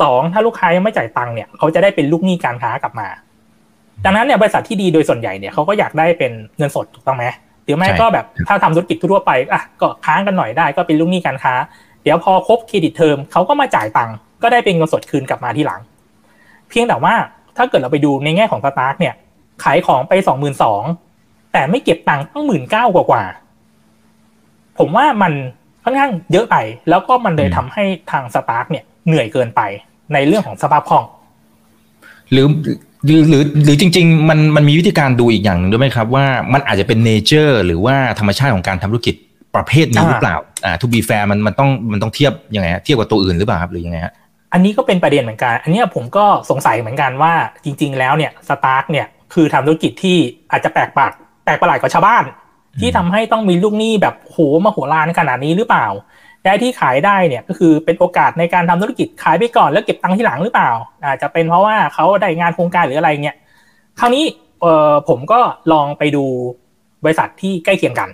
[0.03, 3.09] สองถ้าลูกค้ายังไม่จ่ายตังค์เนี่ยเขาจะได้เป็นลูกหนี้การค้ากลับมา
[4.05, 7.25] ดังนั้นเนี่ยบริษัทที่ดีโดยส่วนใหญ่เนี่ยเขาก็อยากได้เป็นเงินสดถูกต้องไหม
[7.65, 11.55] หรือไม่ก็แบบถ้าทำธุรกิจทั่วไปอะก็ค้างกันหน่อยได้ก็เป็นลูกหนี้การค้า
[12.03, 15.81] เดี๋ยวพอครบ credit term เขาก็มาจ่ายตังค์ก็ได้เป็นเงินสดคืนกลับมาที่หลัง
[16.69, 17.15] เพียงแต่ว่า
[17.57, 19.15] ถ้าเกิดเราไปดูในแง่ของ STARK เนี่ย
[19.65, 20.83] ขายของไปสองหมื่นสอง
[21.53, 23.23] แต่ไม่เก็บตังค์ตั้งหมื่นเก้ากว่า
[24.79, 25.33] ผมว่ามัน
[25.85, 26.57] ค่อนข้างเยอะไป
[26.89, 29.61] แล้วก็มันเลยทำให้ทาง STARK เนี่ยเหนื่อยเกินไป
[30.13, 31.05] ในเรื่องของสภาพคล่อง
[32.33, 32.47] หรือ
[33.07, 39.15] หรือหรือหรือจริง ๆ มันมันมีวิธีการดูอีกอย่างหนึ่งด้วยไหมครับ ว่ามันอาจจะเป็น nature หรือว่าธรรมชาติของการทำธุรกิจ
[39.55, 44.13] ประเภทนี้หรือเปล่าอ่า to be fair มันมันต้องมันต้องเทียบยังไงเทียบกับตัวอื่นหรือเปล่าครับหรือยังไงฮะ
[44.53, 47.33] อันนี้ก็เป็นประเด็นเหมือนกัน อันนี้ผมก็สงสัยเหมือนกันว่า
[47.65, 50.17] จริง ๆ แล้วเนี่ย STARK เนี่ยคือทำธุรกิจที่
[50.51, 51.07] อาจจะแปลกประ
[51.45, 52.25] แปลกประหลาดกว่าชาวบ้าน
[52.81, 55.87] ที่ทำให้ต้องมีลูกหนี้แบบโหมโหฬารขนาดนี้หรือเปล่า
[56.45, 60.71] ได้ที่ขายได้เนี่ยก็คือเป็นโอกาสในการทำธุรกิจขายไปก่อนแล้วเก็บตังค์ที่หลังหรือเปล่า
[61.05, 63.37] อาจจะเป็นเพราะว่าเขาได้งานโครงการหรืออะไรเงี้ย
[64.01, 64.25] คราวนี้
[64.61, 65.41] เออผมก็
[65.73, 66.25] ลองไปดู
[67.05, 68.09] บริษัทที่ใกล้เคียงกัน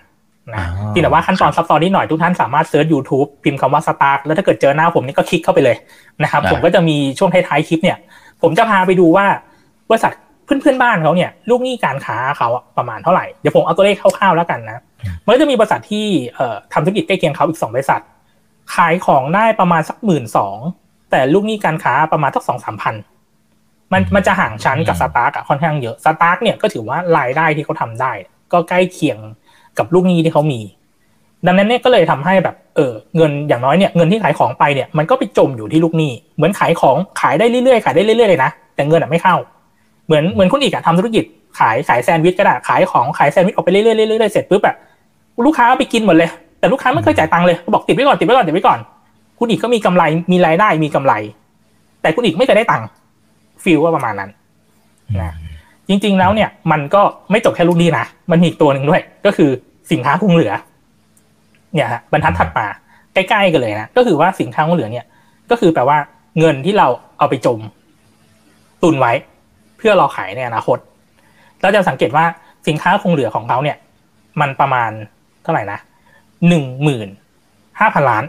[0.54, 5.76] นะที่แต่ว่าขั้นตอนซับซ้อนนิดหน่อยทุกท่านสามารถเซิร์ช YouTube พิมพ์คำว่า STARK แล้วถ้าเกิดเจอหน้าผมนี่ก็คลิกเข้าไปเลย
[6.23, 7.99] นะครับผมก็จะมีช่วงท้ายๆคลิปเนี่ย
[8.42, 9.26] ผมจะพาไปดูว่า
[9.90, 10.12] บริษัท
[10.45, 14.83] เพื่อนๆบ้านเขาเนี่ยลูกหนี้การค้าเขาประมาณเท่าไหร่เดี๋ยวผมเอาตัวเลขคร่าวๆแล้วกันนะ
[15.25, 18.00] มันก็จะมีบริษัทที่เอ่อทำธุรกิจใกล้เคียงเขาอีกสองบริษัท
[18.75, 20.59] ขายของได้ประมาณสักหมื่นสอง
[21.11, 22.95] แต่ลูกหนี้การค้าประมาณสักสองสามพัน
[23.93, 28.13] มันมันจะห่างชั้นกับ STARK ค่อนข้างเยอะ STARK เนี่ยก็ถือว่ารายได้ที่เขาทำได้
[28.53, 29.19] ก็ใกล้เคียง
[29.79, 30.61] กับลูกหนี้ที่เขามี
[31.47, 39.37] ดังนั้นเนี่ยก็เลยทำให้แบบเออเงินอย่างน้อยเนี่ยเงินที่ขายของไปเนี่ยมันก็ไปจมอยู่ที่ลูกหนี้ เหมือนขายของขายได้เรื่อยๆขายได้เรื่อยๆเลยนะแต่เงินอะไม่เข้า
[40.07, 41.25] เหมือนเหมือนคุณอีกอะทำธุรกิจ
[41.59, 44.76] ขายขายแซนด์วิชก็ได้ขายของขายแซนด์วิชออกไปเรื่อยๆเรื่อยๆเสร็จปุ๊บแบบ
[45.45, 48.78] ลูกค้าไปกินหมดเลย แต่ลูกค้าไม่เคยจ่ายตังค์เลยบอกติดไว้ก่อนติดไว้ก่อนติดไว้ก่อน
[49.38, 51.12] คุณอีกก็มีกำไรมีรายได้มีกำไร
[52.02, 52.86] แต่คุณอีกไม่เคยได้ตังค์
[53.64, 54.30] ฟิลว่าประมาณนั้น
[55.21, 55.32] นะ
[55.88, 59.50] จริง ๆ แล้วเนี่ย มันก็ไม่จบแค่ลูกนี้นะมันมีอีกตัวหนึ่งด้วย ก็คือ
[59.92, 60.52] สินค้าคงเหลือ
[61.75, 62.66] เนี่ยฮะบรรทัดถัดมา
[63.14, 65.04] ใกล้ๆกันเลยนะก็คือว่าสินค้าคงเหลือเนี่ย
[65.50, 65.99] ก็คือแปลว่า
[66.38, 66.88] เงินที่เรา
[67.19, 67.58] เอาไปจม
[68.82, 69.12] ตุนไว้
[69.78, 70.78] เพื่อรอขายในอนาคต
[71.62, 72.25] เราจะสังเกตว่า
[72.69, 73.76] สินค้าคงเหลือของเขาเนี่ย
[74.40, 74.90] มันประมาณ
[75.42, 75.78] เท่าไหร่นะ
[76.49, 77.09] หนึ่งหมื่น
[77.81, 78.25] ห้าพันล้าน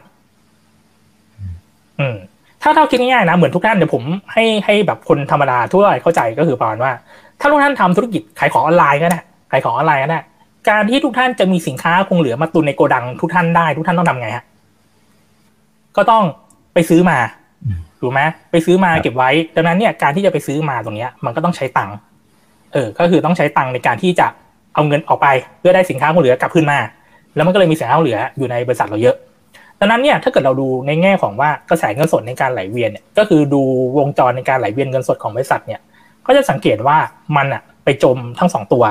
[1.99, 2.17] อืม
[2.61, 6.91] ถ้าเท่าคิดง่ายๆนะ เหมือนทุกท่านเดี๋ยวผมให้ให้แบบคนธรรมดาทั่วไปเข้าใจก็คือประมาณว่า
[7.39, 9.19] ถ้าทุกท่านทำธุรกิจขายของออนไลน์ก็ได้
[9.51, 10.19] ขายของออนไลน์ก็ได้
[10.69, 14.43] การที่ทุกท่านจะมีสินค้าคงเหลือมาตุนในโกดังทุกท่านได้ทุกท่านต้องทำไงฮะ
[15.97, 16.23] ก็ต้อง
[16.73, 17.17] ไปซื้อมา
[18.01, 21.95] ถูกไหมไปซื้อมาเก็บไว้ ดังนั้นเนี่ยการที่จะไปซื้อมาตรงเนี้ย มันก็ต้องใช้ตังค์
[22.73, 24.27] เออ ก็คือต้องใช้ตังค์ในการที่จะ
[24.73, 25.27] เอาเงินออกไป
[25.59, 26.77] เพื่อได้สินค้าคงเหลือกลับขึ้นมา
[27.37, 29.15] แล้วมันก็เลยมีสินค้าคงเหลืออยู่ในบริษัทเราเยอะ
[29.79, 33.61] ดังนั้นเนี่ยถ้าเกิดเราดูในแง่ของว่ากระแสเงินสดในการไหลเวียนเนี่ยก็คือดู
[33.97, 35.81] วงจรในการไหลเวียนเงินสดของบริษัทเนี่ย
[36.25, 36.97] ก็จะสังเกตว่า
[37.35, 38.83] มันอะไปจมทั้งสองตัว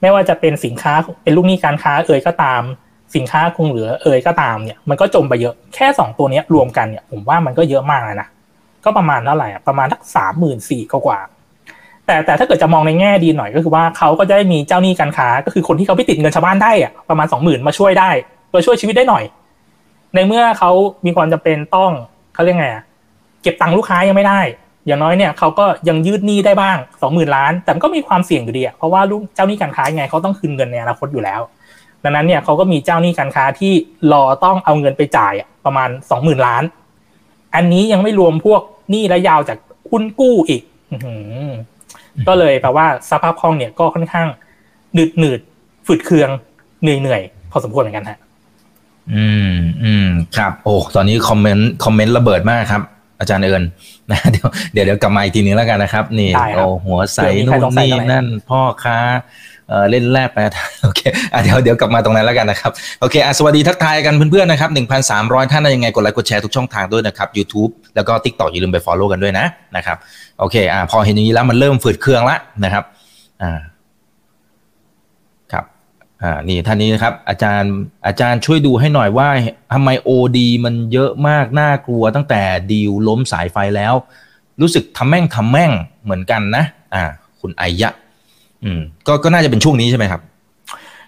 [0.00, 2.62] ไม่ว่าจะเป็นสินค้าเป็นลูกหนี้การค้าเอ่ยก็ตาม
[3.16, 8.28] สินค้าคงเหลือเอ่ยก็ตามเนี่ยมันก็จมไปเยอะแค่สองตัวนี้รวมกันเนี่ยผมว่ามันก็เยอะมากเลยนะ
[8.84, 11.18] ก็ประมาณเท่าไหร่ประมาณทักสามหมื่นสี่กว่า
[12.08, 18.10] แต่แต่ถ้าเกิดจะมองในแง่ดีหน่อยก็คือว่าเขาก็จะได้มีเจ้าหนี้การค้า ก็คือคนที่เขาไปติดเงินชาวบ้านได้อะประมาณสองหมื่นมาช่วยได้
[18.54, 19.24] มาช่วยชีวิตได้หน่อย
[20.14, 20.70] ในเมื่อเขา
[21.06, 21.90] มีความจำเป็นต้อง
[22.34, 22.68] เขาเรียกไง
[23.42, 24.40] เก็บตังค์ลูกค้ายังไม่ได้
[24.86, 31.40] อย่างน้อยเนี่ยเขาก็ยังยืดหนี้ได้บ้างสองหมื่นล้าน แต่ก็มีความเสี่ยงอยู่ดีอะเพราะว่าลูกเจ้าหนี้การค้าไงเขาต้องคืนเงินในอนาคตอยู่แล้ว
[32.04, 33.72] ดังนั้นเนี่ยเขาก็มีเจ้าหนี้การค้าที่
[34.12, 36.64] รอต้องเอาเงินไปจ่ายประมาณสองหมื่นล้าน
[37.54, 39.58] อันนี้ยังไม่รวมพวกหนี้ระยาวจาก
[39.90, 40.62] คุณกู้อีก
[42.28, 44.28] ก็เลยแปลว่าสภาพคล่องเนี่ยก็ค่อนข้าง
[44.94, 45.40] หนืดหนืด
[45.86, 46.30] ฝืดเคือง
[46.82, 48.18] เหนื่อยเหนื่อยพอสมควรเหมือนกันฮะ
[49.14, 49.54] อืม
[49.84, 52.82] อืมครับ โอ้ตอนนี้คอมเมนต์คอมเมนต์ระเบิดมากครับ
[53.20, 53.62] อาจารย์เอิญ
[54.10, 58.98] นะเดี๋ยวเดี๋ยวเดี๋ยวกลับมาอีกทีนึงแล้วกันนะครับ นี่โอ้หัวใสนู่นนี่นั่นพ่อค้า
[59.90, 60.38] เล่นแรกไป
[60.84, 61.00] โอเค
[61.42, 64.70] เดี๋ยวเดี๋ยวกลับมาตรงนั้นแล้วกันนะครับ โอเคสวัสดีทักทายกันเพื่อนๆนะครับ
[65.06, 69.96] 1,300 ท่านยังไงกดไลค์กดแชร์ทุกช่องทางด้วยนะครับ YouTube แล้วก็ TikTok อย่าลืมไป Follow กันด้วยนะนะครับ
[70.38, 72.84] โอเคอ่าพอเห็นอย่างนี้แล้วมันเริ่มฝืดเครื่องล้วนะครับ
[73.44, 73.60] อ่า
[76.24, 77.72] อ่านี่ท่านนี้นะครับ อาจารย์
[78.06, 79.28] อาจารย์ช่วยดูให้หน่อยว่า
[79.72, 83.94] ทำไมโอดีมันเยอะมากน่ากลัวตั้งแต่ดีลล้มสายไฟแล้ว
[84.60, 85.72] รู้สึกทำแม่งทำแม่ง
[86.04, 87.02] เหมือนกันนะอ่า
[87.40, 87.90] คุณไอยะ
[88.64, 90.20] อืมก็ก็น่าจะเป็นช่วงนี้ใช่ไหมครับ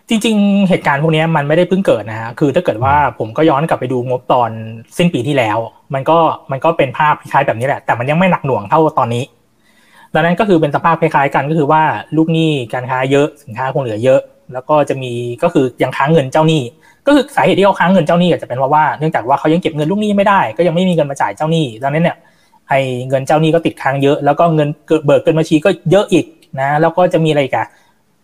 [0.09, 4.51] จริง ๆ เหตุการณ์พวกนี้มันไม่ได้เพิ่งเกิดนะฮะคือถ้าเกิดว่าผมก็ย้อนกลับไปดูงบตอน
[4.99, 5.59] สิ้นปีที่แล้ว
[5.95, 6.19] มันก็
[6.51, 9.25] มันก็เป็นภาพคล้ายแบบนี้แหละ แต่มันยังไม่หนักหน่วงเท่าตอนนี้
[10.15, 11.83] ดังนั้นก็คือเป็นสภาพคล้ายๆกันก็คือว่า
[12.17, 14.21] ลูกหนี้การค้าเยอะสินค้าคงเหลือเยอะ
[14.53, 16.63] แล้วก็จะมีก็คือยังค้างเงินเจ้าหนี้
[17.07, 22.17] ก็คือสาเหตุที่เขาค้างเงินเจ้าหนี้อาจจะเป็นเพราะว่าเนื่องจากว่าเขายังเก็บเงินลูกหนี้ไม่ได้ ก็ยังไม่มีเงินมาจ่ายเจ้าหนี้ดังนั้นเนี่ย
[22.69, 24.69] ไอ้เงินเจ้าหนี้ก็ติดค้างเยอะแล้วก็เงิน
[25.07, 26.25] เบิกเกินบัญชีก็เยอะอีก
[26.61, 27.67] นะแล้วก็จะมีอะไรกัน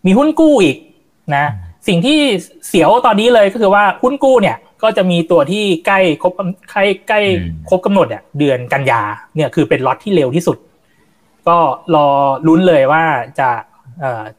[0.05, 0.77] มีหุ้นกู้อีก
[1.35, 1.45] นะ
[1.87, 2.19] สิ่งที่
[2.67, 6.33] เสียวตอนนี้เลยก็คือว่าหุ้นกู้เนี่ยก็จะมีตัวที่ใกล้ครบ
[6.71, 7.19] ใกล้ใกล้
[7.69, 9.01] ครบกำหนดเนี่ยเดือนกันยา
[9.35, 10.57] เนี่ยคือเป็นล็อตที่เร็วที่สุด
[11.47, 11.57] ก็
[11.95, 12.07] รอ
[12.47, 13.03] ลุ้นเลยว่า
[13.39, 13.49] จะ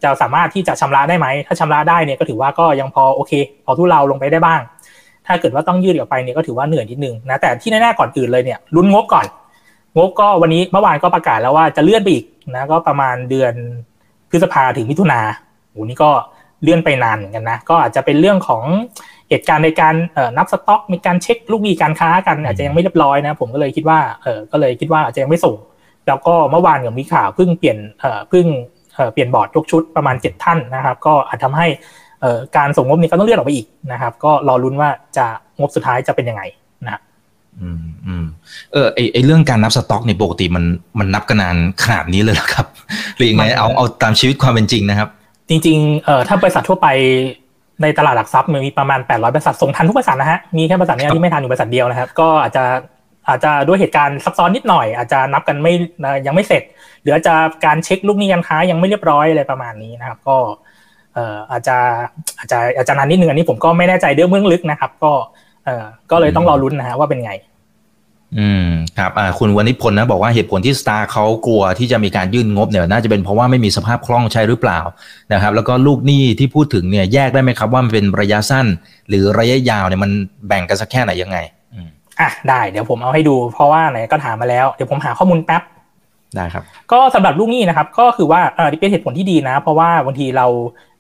[0.03, 3.33] จะสามารถที่จะชำระได้ไหม ถ้าชำระได้เนี่ยก็ถือว่าก็ยังพอโอเค
[3.65, 4.61] พอทุเราลงไปได้บ้าง
[5.27, 9.27] ถ้าเกิดว่าต้องยืดออกไปเนี่ยก็ถือว่าเหนื่อยนิดนึงนะแต่ที่แน่ๆก่อนอื่นเลยเนี่ยลุ้นงบก่อน
[9.99, 13.53] งบก็วันนี้เมื่อวานก็ประกาศแล้วว่าจะเลื่อนไปอีกนะก็ประมาณเดือน
[14.31, 15.21] พฤษภาถึงมิถุนา
[15.71, 16.11] โหนี่ก็
[16.63, 18.65] เลื่อนไปนานเหมือนกันนะ ก็อาจจะเป็นเรื่องของ
[19.29, 19.95] เหตุการณ์ในการ
[20.39, 25.57] นับสต็อก มีการเช็คลูกหนี้การค้ากัน อาจจะยังไม่เรียบร้อยนะ ผมก็เลยคิดว่าเออก็เลยคิดว่าอาจจะยังไม่ส่ง
[26.07, 28.47] แล้วก็เมื่อวานกับมีข่าวเพิ่งเปลี่ยนเอ่อเพิ่ง
[29.13, 31.67] เปลี่ยนบอร์ดยกชุดประมาณเจ็ดท่านนะครับ ก็อาจทำให้
[32.57, 35.27] การส่งงบนี้ก็ต้องเลื่อนออกไปอีกนะครับ ก็รอรุ้นว่าจะ
[35.59, 36.43] งบสุดท้ายจะเป็นยังไง
[36.85, 37.01] นะ
[37.63, 38.25] อืมอืม
[38.73, 40.65] เออไอไอเรื่องการนับสต็อกในปกติมัน
[40.99, 42.67] มันนับกันนานขนาดนี้เลยหรอครับ
[43.17, 45.09] หรือยังไงเอาเอาตามชีวิตความเป็นจริงนะครับ
[45.49, 46.89] จริงๆเอ่อถ้าบริษัททั่วไป
[47.83, 52.65] ในตลาดหลักทรัพย์มันมีประมาณ 800 บริษัทส่งทันทุกบริษัทนะฮะ มีแค่บริษัทนี้ที่ไม่ทันอยู่บริษัทเดียวนะครับ ก็อาจจะ
[53.29, 55.73] อาจจะด้วยเหตุการณ์ซับซ้อนนิดหน่อย อาจจะนับกันไม่
[56.27, 56.63] ยังไม่เสร็จ
[57.03, 60.37] หรืออาจจะการเช็คลูกหนี้การค้ายังไม่เรียบร้อยอะไรประมาณนี้นะครับ ก็
[61.15, 61.77] เอ่ออาจจะ
[62.39, 65.13] อาจจะอาจจะนานนิดนึงอันนี้ผมก็ไม่แน่ใจเรื่องเบื้องลึกนะครับ ก็
[65.69, 67.33] เอ่อก็เลยต้องรอรุ้นนะฮะว่าเป็นไง
[68.39, 74.81] อืมครับอ่าคุณวณิพลนะบอกว่าเหตุผลที่สตาร์เขากลัวที่จะมีการยื่นงบเนี่ยน่าจะเป็นเพราะว่าไม่มีสภาพคล่องใช้หรือเปล่า
[75.33, 78.67] นะครับ แล้วก็ลูกหนี้ที่พูดถึงเนี่ยแยกได้ไหมครับว่ามันเป็นระยะสั้น
[79.09, 80.11] หรือระยะยาวเนี่ยมัน
[80.49, 81.39] แบ่งกันสักแค่ไหนยังไง
[82.21, 85.63] อะได้เดี๋ยวผมเอาให้ดูเพราะว่าไหนก็ถามมาแล้ว เดี๋ยวผมหาข้อมูลแป๊บ
[86.37, 90.47] ได้ครับ ก็สำหรับลูกหนี้นะครับ ก็คือว่าอ่าเป็นเหตุผลที่ดีนะ เพราะว่าบางทีเรา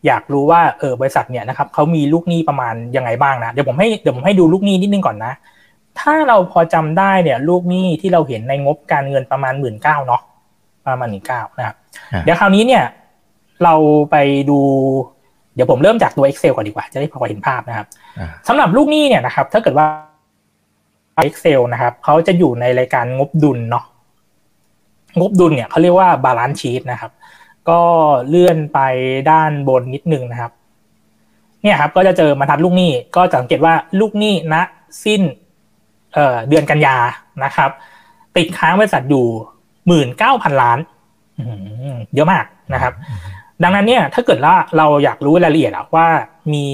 [0.06, 5.32] อยากรู้ว่าเออบริษัทเนี่ยนะครับเขามีลูกหนี้ประมาณยังไงบ้างนะเดี๋ยวผมให้เดี๋ยวผมให้ดูลูกหนี้นิดนึงก่อนนะ
[6.00, 10.22] ถ้าเราพอจำได้เนี่ยลูกหนี้ที่เราเห็นในงบการเงินประมาณหมื่นเก้าเนาะ
[10.86, 11.76] ประมาณหมื่นเก้านะครับ
[12.24, 12.84] เดี๋ยวคราวนี้เนี่ย
[13.64, 13.74] เรา
[14.10, 14.16] ไป
[14.50, 14.58] ดู
[15.54, 17.86] เดี๋ยวผมเริ่มจากตัว Excel ก่อนดีกว่า จะได้พอเห็นภาพนะครับ
[18.48, 19.86] สำหรับลูกหนี้เนี่ยนะครับ ถ้าเกิดว่า
[21.26, 23.84] Excel นะครับเขาจะอยู่ในรายการงบดุลเนาะ
[25.18, 27.12] งบดุลเนี่ยเขาเรียกว่า balance sheet นะครับ
[27.68, 27.80] ก็
[28.28, 28.78] เลื่อนไป
[29.30, 30.52] ด้านบนนิดนึงนะครับ
[31.62, 34.54] เนี่ยครับก็จะเจอบรรทัดลูกหนี้ ก็สังเกตว่าลูกหนี้ณ
[35.04, 35.22] สิ้น
[36.48, 36.96] เดือนกันยา
[37.44, 37.70] นะครับ
[38.36, 39.24] ติดค้างบริษัทอยู่
[39.86, 40.78] หมื่นเก้าพันล้าน
[42.14, 42.44] เยอะมาก
[42.74, 42.92] นะครับ
[43.62, 46.06] ดังนั้นเนี่ยถ้าเกิดว่าเราอยากรู้รายละเอียดว่า
[46.52, 46.64] มี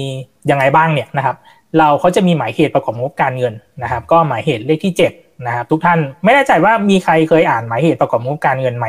[0.49, 1.35] ยังไงบ้างเนี่ยนะครับ
[1.77, 5.11] เราเขาจะมีหมายเหตุประกอบงบการเงินนะครับ ก็หมายเหตุเลขที่เจ็ด
[5.45, 8.87] นะครับทุกท่านไม่แน่ใจว่ามีใครเคยอ่านหมายเหตุประกอบงบการเงินไหม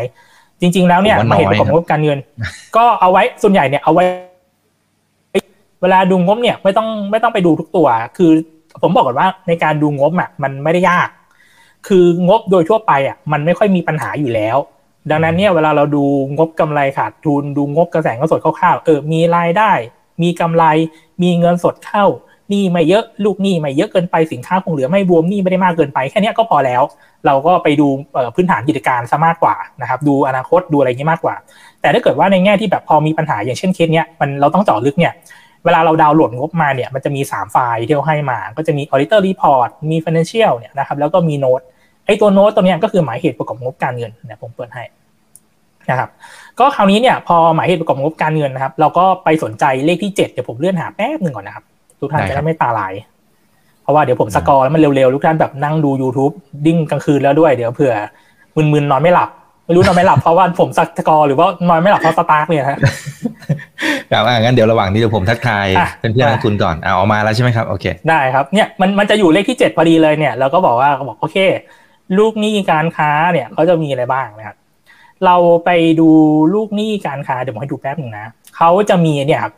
[0.61, 2.19] จริง ๆ แล้วเนี่ยหมายเหตุประกอบงบการเงิน
[2.77, 4.05] ก็เอาไว้ส่วนใหญ่เนี่ยเอาไว้
[5.83, 8.31] เวลาดูงบเนี่ยไม่ต้องไม่ต้องไปดูทุกตัว คือ
[8.83, 11.09] ผมบอกก่อนว่าในการดูงบอะมันไม่ได้ยาก
[11.89, 14.57] คืองบโดยทั่วไปอะมันไม่ค่อยมีปัญหาอยู่แล้ว
[15.11, 16.05] ดังนั้นเนี่ยเวลาเราดู
[16.37, 19.73] งบกำไรขาดทุนดูงบกระแสเงินสดคร่าวๆเออมีรายได้
[20.23, 20.65] มีกำไร
[21.23, 22.07] มีเงินสดเข้า
[22.53, 26.83] นี่ไม่เยอะ ลูกหนี้ไม่เยอะเกินไปสินค้าคงเหลือไม่บวมนี่ไม่ได้มากเกินไปแค่นี้ก็พอแล้ว
[27.27, 27.87] เราก็ไปดู
[28.35, 31.35] พื้นฐานกิจการซะมากกว่านะครับ ดูอนาคตดูอะไรนี้มากกว่า
[31.81, 35.13] แต่ถ้าเกิดว่าในแง่ที่แบบพอมีปัญหาอย่างเช่นเคสเนี้ยมันเราต้องเจาะลึกเนี่ย
[35.65, 41.61] เวลาเราดาวน์โหลดงบมาเนี่ยมันจะมี 3 ไฟล์ที่เราให้มา ก็จะมี auditor report มี financial เนี่ยนะครับแล้วก็มีโน้ต
[42.07, 44.85] ไอ้ตัวโน้ตตัวนี้ก็คือหมายเหตุประกอบงบการเงินเนี่ยผมเปิดให้
[45.91, 46.11] นะครับ
[46.61, 51.65] ก็คราวนี้เนี่ยพอหมายเหตุประกอบงบการเงินนะครับ เราก็ไปสนใจเลขที่ 7 เดี๋ยวผมเลื่อนหาแป๊บหนึ่งก่อนนะครับ
[52.01, 52.95] ทุกท่านจะได้ไม่ตาลาย
[53.83, 56.33] เพราะว่าเดี๋ยวผม scroll แล้วมันเร็วๆทุกท่านแบบนั่งดู YouTube
[56.67, 57.95] ตอนกลางคืนแล้วด้วยเดี๋ยวเผื่อ
[58.57, 59.31] มึนๆนอนไม่หลับ
[59.67, 62.79] ไม่รู้นอนไม่หลับเพราะว่าผม scroll หรือว่านอนไม่หลับเพราะ STARK เนี่ยฮะ
[64.13, 65.67] ครับงั้นเดี๋ยวระหว่างนี้เดี๋ยวผมทักทาย
[66.01, 71.37] เป็นเพื่อนนักทุนก่อนเอาออกมาแล้วใช่ไหมครับโอเคได้ครับเนี่ยมันมันจะอยู่เลขที่เจ็ดพอดีเลยเนี่ยเราก็บอกว่าเขาบอกโอเค
[72.19, 74.57] ลูกหนี้การค้าเนี่ยเขาจะมีอะไรบ้างนะครับ
[75.27, 76.09] เราไปดู
[76.55, 78.25] ลูกหนี้การค้าเดี๋ยวผมให้ดูแป๊บหนึ่งนะ
[78.57, 79.55] เขาจะมีเนี่ยครับ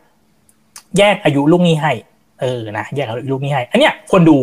[0.97, 1.91] แยกอายุลูกหนี้ให้
[2.41, 4.37] เออนะแยกอายุลูกนี้ให้อันเนี้ยคนดู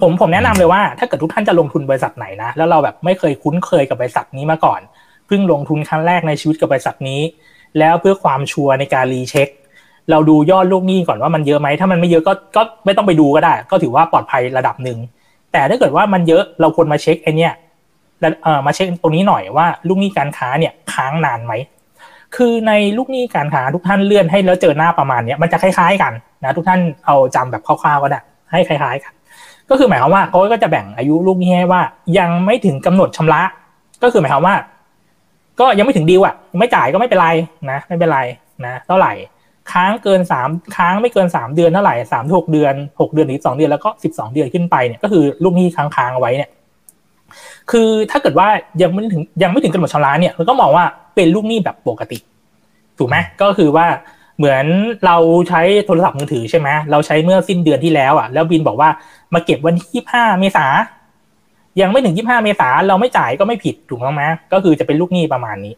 [0.00, 4.80] ผมผมแนะนำเลยว่าถ้าเกิดทุกท่านจะลงทุนบริษัทไหนนะแล้วเราแบบไม่เคยคุ้นเคยกับบริษัทนี้มาก่อน
[5.26, 7.20] เพิ่งลงทุนครั้งแรกในชีวิตกับบริษัทนี้
[7.78, 9.48] แล้วเพื่อความชัวร์ในการรีเช็ค
[10.10, 14.98] เราดูยอดลูกหนี้ก่อนว่ามันเยอะไหมถ้ามันไม่เยอะก็ก็ไม่ต้องไปดูก็ได้ ก็ถือว่าปลอดภัยระดับหนึ่ง
[15.52, 17.52] แต่ถ้าเกิดว่ามันเยอะเราควรมาเช็คไอเนี้ย
[18.42, 21.52] เอ่อมาเช็คตรงนี้หน่อยว่าลูกหนี้การค้าเนี่ยค้างนานไหม
[22.36, 26.12] คือในลูกหนี้การค้าทุกท่านเลื่อนให้แล้วเจอหน้าประมาณเนี้ยมันจะคล้าย ๆกัน
[26.44, 29.12] นะทุกท่านเอาจำแบบคร่าวๆก็ได้ให้คล้ายๆกัน
[29.70, 31.82] ก็คือหมายความว่าเขาก็จะแบ่งอายุลูกหนี้ให้ว่า
[32.18, 33.42] ยังไม่ถึงกำหนดชำระ
[34.02, 34.54] ก็คือหมายความว่า
[35.60, 37.28] ก็ยังไม่ถึงดีลอะ ไม่จ่ายก็ไม่เป็นไร
[37.70, 38.20] นะ ไม่เป็นไร
[38.66, 39.12] นะเท่าไหร่
[39.72, 46.50] ค้างเกินสามค้างไม่เกินสามเดือนเท่าไหร่สามหกเดือนหกเดือนหรือสองเดือนแล้วก็สิบสองเดือนขึ้นไปเนี่ยก็คือลูกหนี้ค้างค้างเอาไว้เนี่ย
[47.70, 48.48] คือถ้าเกิดว่า
[48.82, 52.18] ยังไม่ถึงยังไม่ถึงกำหนดชำระเนี่ยเราก็มองว่าเป็นลูกหนี้แบบปกติ
[52.98, 53.86] ถูกไหมก็คือว่า
[54.38, 54.64] เหมือน
[55.06, 55.16] เรา
[55.48, 58.88] ใช้โทรศัพท์มือถือใช่ไหมเราใช้เมื่อสิ้นเดือนที่แล้วอะ แล้วบินบอกว่า
[59.34, 60.66] มาเก็บวันที่ยี่ห้าเมษา
[61.80, 65.74] ยังไม่ถึงยี่ห้าเมษาเราไม่จ่ายก็ไม่ผิดถูกต้องไหมก็คือจะเป็นลูกหนี้ประมาณนี้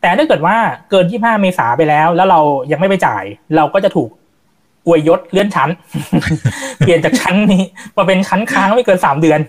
[0.00, 0.56] แต่ถ้าเกิดว่า
[0.90, 3.24] เกินยี่ห้าเมษาไปแล้ว แล้วเรายังไม่ไปจ่าย
[3.56, 4.08] เราก็จะถูก
[4.86, 5.68] อวยยศเลื่อนชั้น
[6.78, 7.62] เปลี่ยนจากชั้นนี้
[7.96, 9.40] มาเป็นชั้นค้างไม่เกินสามเดือน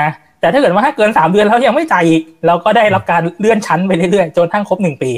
[0.00, 5.10] นะแต่ถ้าเกิดว่าถ้าเกินสามเดือนแล้วยังไม่จ่ายอีก เราก็ได้รับการเลื่อนชั้นไปเรื่อยๆจนทั้งครบหนึ่งปี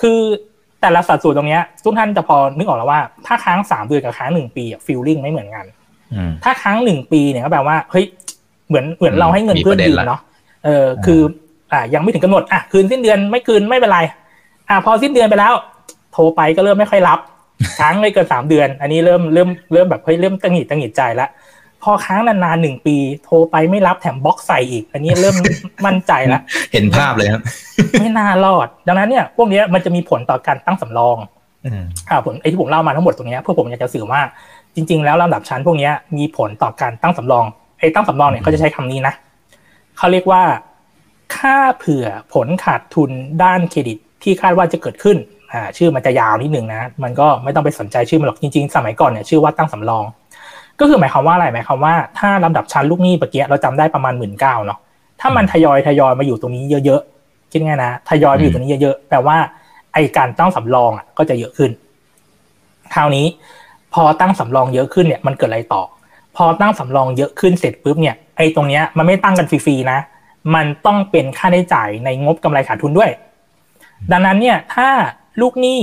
[0.00, 0.18] คือ
[0.84, 5.64] แต่ละสัดส่วนตรงนี้ทุกท่านจะพอนึกออกแล้วว่า ถ้าค้างสามเดือนกับค้างหนึ่งปีฟิลลิ่งไม่เหมือนกัน
[6.44, 8.04] ถ้าค้างหนึ่งปีเนี่ยก็แปลว่าเฮ้ย
[8.68, 10.20] เหมือนเหมือนเราให้เงินเพื่อนยืมเนาะ
[10.64, 11.20] เออคือ
[11.72, 14.00] อ่ายังไม่ถึงกำหนดอะคืนสิ้นเดือนไม่คืนไม่เป็นไร
[14.68, 15.52] อ่าพอสิ้นเดือนไปแล้ว
[16.12, 17.18] โทรไปก็เริ่มไม่ค่อยรับ
[17.78, 21.28] ค้างไม่เกินสามเดือน อันนี้เริ่มเริ่มเริ่มแบบเฮ้ยเริ่มตังหิดตังหิดใจแล้ว
[21.84, 25.36] พอค้างนานๆหนึ่งปี โทรไปไม่รับแถมบล็อกใส่อีก อันนี้เริ่ม
[25.86, 26.42] มั่นใจแล้ว
[26.72, 27.42] เห็นภาพเลยครับ
[28.00, 31.16] ไม่น่ารอด ดังนั้นเนี่ย พวกนี้มันจะมีผลต่อการตั้งสำรอง
[32.10, 34.20] อ่าผลไอ้ที่ผมเล่ามาทั้งหมดตรงนี้เพื่อผมอยากจะสื่อว่า
[34.74, 37.44] จริง ๆ แล้วลำดับชั้นพวกนี้มีผลต่อการตั้งสำรอง
[37.78, 39.14] ไอ้ตั้งสำรองเนี่ยเขาจะใช้คำนี้นะ
[39.98, 40.42] เขาเรียกว่า
[41.36, 43.10] ค่าเผื่อผลขาดทุน
[43.42, 45.16] ด้านเครดิตที่คาดว่าจะเกิดขึ้น
[45.52, 50.04] อ่าชื่อมันจะยาวนิดนึงนะ มันก็ไม่ต้องไปสนใจชื่อมันหรอกจริง ๆ สมัยก่อนเนี่ยชื่อว่าตั้งสำรอง
[50.80, 54.78] ก็คือหมายความว่าอะไรหมายความว่าถ้าลำดับชั้นลูกหนี้เมื่อกี้เราจำได้ประมาณหมื่นเก้าเนาะ
[55.20, 59.36] ถ้ามันทยอยทยอยมาอยู่ตรงนี้เยอะๆคิดง่ายนะทยอยมาอยู่ตรงนี้เยอะๆแปลว่า
[59.92, 61.70] ไอการตั้งสำรองอะก็จะเยอะขึ้น
[62.94, 63.26] คราวนี้
[63.94, 65.82] พอตั้งสำรองเยอะขึ้นเนี่ยมันเกิดอะไรต่อ
[66.36, 69.98] พอตั้งสำรองเยอะขึ้นเสร็จปุ๊บเนี่ยไอตรงเนี้ยมันไม่ตั้งกันฟรีๆนะ
[70.54, 73.10] มันต้องเป็นค่าใช้จ่ายในงบกำไรขาดทุนด้วย
[74.12, 74.88] ดังนั้นเนี่ยถ้า
[75.40, 75.80] ลูกหนี้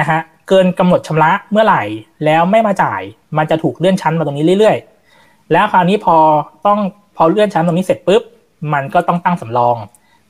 [0.00, 1.82] นะฮะ เกินกำหนดชำระเมื่อไหร่
[2.24, 3.00] แล้วไม่มาจ่าย
[3.36, 6.16] มันจะถูกเลื่อนชั้นมาตรงนี้เรื่อยๆ แล้วคราวนี้พอ
[6.66, 6.78] ต้อง
[7.16, 8.22] พอเลื่อนชั้นตรงนี้เสร็จปุ๊บ
[8.72, 9.76] มันก็ต้องตั้งสำรอง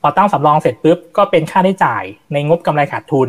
[0.00, 3.28] พอตั้งสำรองเสร็จปุ๊บก็เป็นค่าใช้จ่ายในงบกำไรขาดทุน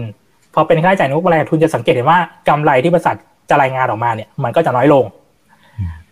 [0.54, 2.19] พอเป็นค่าใช้จ่ายในงบกำไรขาดทุนจะสังเกตเห็นว่า
[2.50, 3.17] กำไรที่บริษัท
[3.50, 5.06] จะรายงานออกมาเนี่ย มันก็จะน้อยลง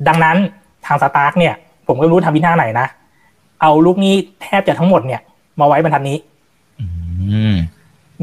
[0.07, 0.37] ดังนั้น
[0.85, 1.53] ทาง STARK เนี่ย
[1.87, 2.87] ผมไม่รู้ทำวิธีไหนนะ
[3.61, 5.21] เอาลูกหนี้แทบจะทั้งหมดเนี่ย
[5.59, 6.17] มาไว้บรรทัดนี้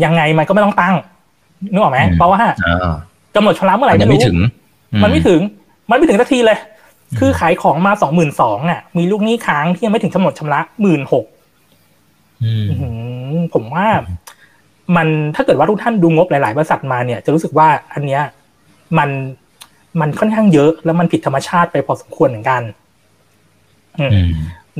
[0.05, 0.95] ยังไงมันก็ไม่ต้องตั้ง
[1.73, 2.41] นึกออกไหมเพราะว่า
[3.37, 4.21] กำหนดชำระเมื่อไหร่ไม่รู้
[5.03, 5.41] มันไม่ถึง
[5.91, 6.59] มันไม่ถึงสักทีเลย
[7.19, 11.25] คือขายของมาสองหมื่นสองอะ มีลูกหนี้ค้างที่ยังไม่ถึงกำหนดชำระหมื่นหก
[13.55, 13.87] ผมว่า
[14.97, 18.23] มันถ้าเกิดว่าทุกท่านดูงบหลาย ๆ บริษัทมาเนี่ย จะรู้สึกว่าอันเนี้ย
[18.99, 19.11] มัน
[20.01, 22.63] มันค่อนข้างเยอะ แล้วมันผิดธรรมชาติไปพอสมควรเหมือนกัน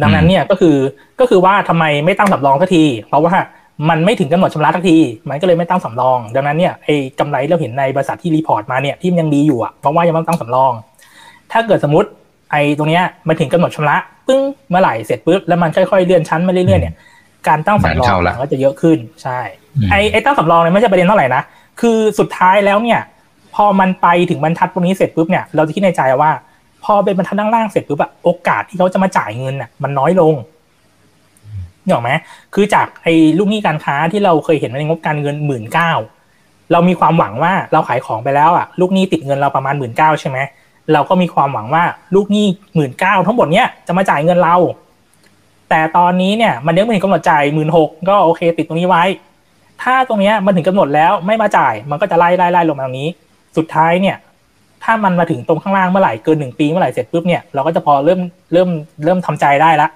[0.03, 0.77] ดังนั้นเนี่ยก็คือ
[1.21, 3.35] ก็คือว่าทำไมไม่ตั้งสำรองสักที เพราะว่า
[3.89, 4.97] มันไม่ถึงกำหนดชำระสักที
[5.29, 10.73] มันก็เลยไม่ตั้งสำรอง ดังนั้นเนี่ยไอ้กำไรเราเห็นในบริษัทที่ report มาเนี่ยที่มันยังดีอยู่อะเพราะว่ายังไม่ตั้งสำรอง
[11.53, 12.09] ถ้าเกิดสมมติ
[12.51, 14.41] ไอ้ตรงเนี้ยมันถึงกำหนดชำระปึ้ง
[14.71, 16.95] เมื่อไหร่เสร็จปุ๊บแล้วมันค่อยๆเลื่อนชั้นมาเรื่อยๆเนี่ย
[17.49, 19.39] การตั้งสำรองมันก็จะเยอะขึ้นใช่
[19.91, 21.43] ไอ้ไอ้ตั้งสำรองเนี่ยไม่ใช่ประเด็นเท่าไหร่นะ
[21.81, 23.01] คือสุดท้ายแล้วเนี่ย
[23.55, 26.31] พอมันไปถึงบรรทัดตรงนี้เสร็จปุ๊บเนี่ยเราจะคิดในใจว่า
[26.85, 30.35] พอเป็นบรรทัดล่างๆเสร็จปุ๊บอะโอกาสที่เขาจะมาจ่ายเงินอะมันน้อยลง
[31.85, 32.11] นี่หรอไหม
[32.55, 35.93] คือจากไอ้ลูกหนี้การค้าที่เราเคยเห็นในงบการเงินหมื่นเก้า
[36.73, 40.39] เรามีความหวังว่าเราขายของไปแล้วอะลูกหนี้ติดเงินเราประมาณหมื่นเก้าใช่ไหม
[40.93, 44.57] เราก็มีความหวังว่าลูกหนี้หมื่นเก้าทั้งหมดเนี้ยจะมาจ่ายเงินเรา
[45.71, 49.05] แต่ตอนนี้เนี่ยมันยังไม่ถึงกำหนดจ่ายหมื่นหกก็โอเค ติดตรงนี้ไว้
[49.83, 53.09] ถ้าตรงเนี้ยมันถึงกำหนดแล้วไม่มาจ่ายมันก็จะไล่ไล่ไล่ลงมาตรงนี้
[53.57, 54.17] สุดท้ายเนี่ย
[54.85, 58.21] ถ้ามันมาถึงตรงข้างล่างเมื่อไหร่เกินหนึ่งปีเมื่อไหร่เสร็จปุ๊บเนี่ยเราก็จะพอเริ่ม
[58.53, 58.69] เริ่ม
[59.05, 59.89] เริ่มทำใจได้ละ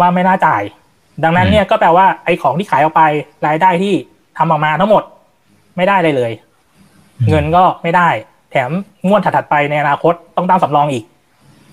[0.00, 0.62] ว่าไม่น่าจ่าย
[1.24, 3.02] ดังนั้นเนี่ยก็แปลว่าไอ้ของที่ขายออกไป
[3.46, 3.94] รายได้ที่
[4.38, 5.02] ทำออกมาทั้งหมด
[5.76, 6.32] ไม่ได้เลยเลย
[7.30, 8.08] เงินก็ไม่ได้
[8.50, 8.70] แถม
[9.06, 11.04] งวดถัดๆไปในอนาคตต้องตั้งสำรองอีก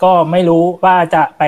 [0.03, 1.43] ก็ไม่รู้ว่าจะไป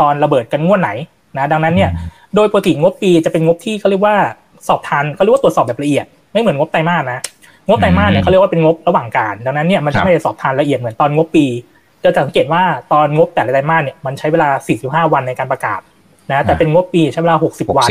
[0.00, 0.90] ตอนระเบิดกันงวดไหน
[1.38, 1.90] นะดังนั้นเนี่ย
[2.34, 4.16] โดยปกติงบปีจะเป็นงบที่เขาเรียกว่า
[4.68, 7.20] สอบทันเขาเรียกว่าตรวจสอบแบบละเอียด ไม่เหมือนงบไตรมาสนะ
[7.68, 11.46] งบไตรมาสเนี่ยเขาเรียกว่าเป็นงบระหว่างการดังนั้นเนี่ยมันไม่ได้สอบทานละเอียดเหมือนตอนงบปี
[12.04, 14.48] จะสังเกตว่าตอนงบแต่ละไตรมาสเนี่ยมันใช้เวลา
[15.04, 15.80] 45 วันในการประกาศ
[16.30, 17.90] นะแต่เป็นงบปีใช้เวลาหกสิบวัน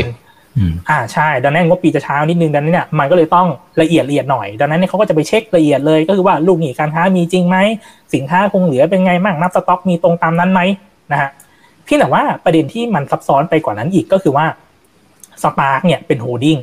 [0.90, 3.46] อ่าใช่ ดังนั้นงบปีจะช้านิดนึงดังนั้นเนี่ยมันก็เลยต้อง
[3.80, 7.56] ละเอียดละเอียดหน่อย ดังนั้นเนี่ยเขาก็จะไปเช็คละเอียดเลยก็คือว่าลูกหนี้การค้ามีจริงไหม
[8.14, 10.60] สินค้าคงเหลือเป็นไงบ้างนับสต็อกมีตรงตามนั้นไหม
[11.12, 11.30] นะฮะ
[11.86, 14.46] พี่แต่ว่าประเด็นที่มันซับซ้อนไปกว่านั้นอีกก็คือว่า
[15.42, 16.58] STARK เนี่ยเป็น holding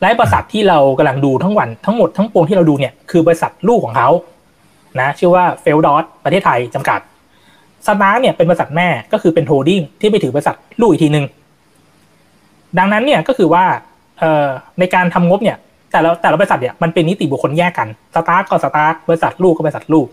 [0.00, 4.08] และบริษัทที่เรากำลังดูทั้งวันทั้งหมดทั้งปวงที่เราดูเนี่ยคือบริษัทลูกของเขา
[5.00, 7.00] นะชื่อว่า Phelps Dodge ประเทศไทยจำกัด
[7.86, 11.24] STARK เนี่ยเป็นบริษัทแม่ก็คือเป็น holding ที่ไปถือบริษัทลูกอีกทีหนึ่ง
[12.78, 13.64] ดังนั้นเนี่ยก็คือว่า
[14.18, 15.56] เอ่อในการทำงบเนี่ย
[15.92, 20.06] แต่ละแต่ละบริษัทเนี่ยมันเป็นนิติบุคคลแยกกันสตาร์ก็สตาร์บริษัทลูกก็บริษัทลูก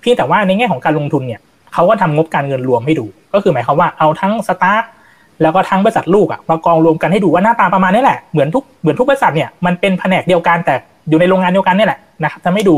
[0.00, 1.40] เพียงแต่ว่าในแง่ของการลงทุนเนี่ย
[1.74, 4.84] เขาก็ทำงบการเงินรวมให้ดู ก็คือหมายความว่าเอาทั้งสตาร์
[5.42, 10.74] แล้วก็ทั้งบริษัทลูกอะมากองรวมกันให้ดูว่าหน้าตาประมาณนี้แหละเหมือนทุกเหมือนทุกบริษัทเนี่ยมันเป็นแผนกเดียวกันแต่
[11.08, 12.76] อยู่ในโรงงานเดียวกันนี่แหละนะครับทำให้ดู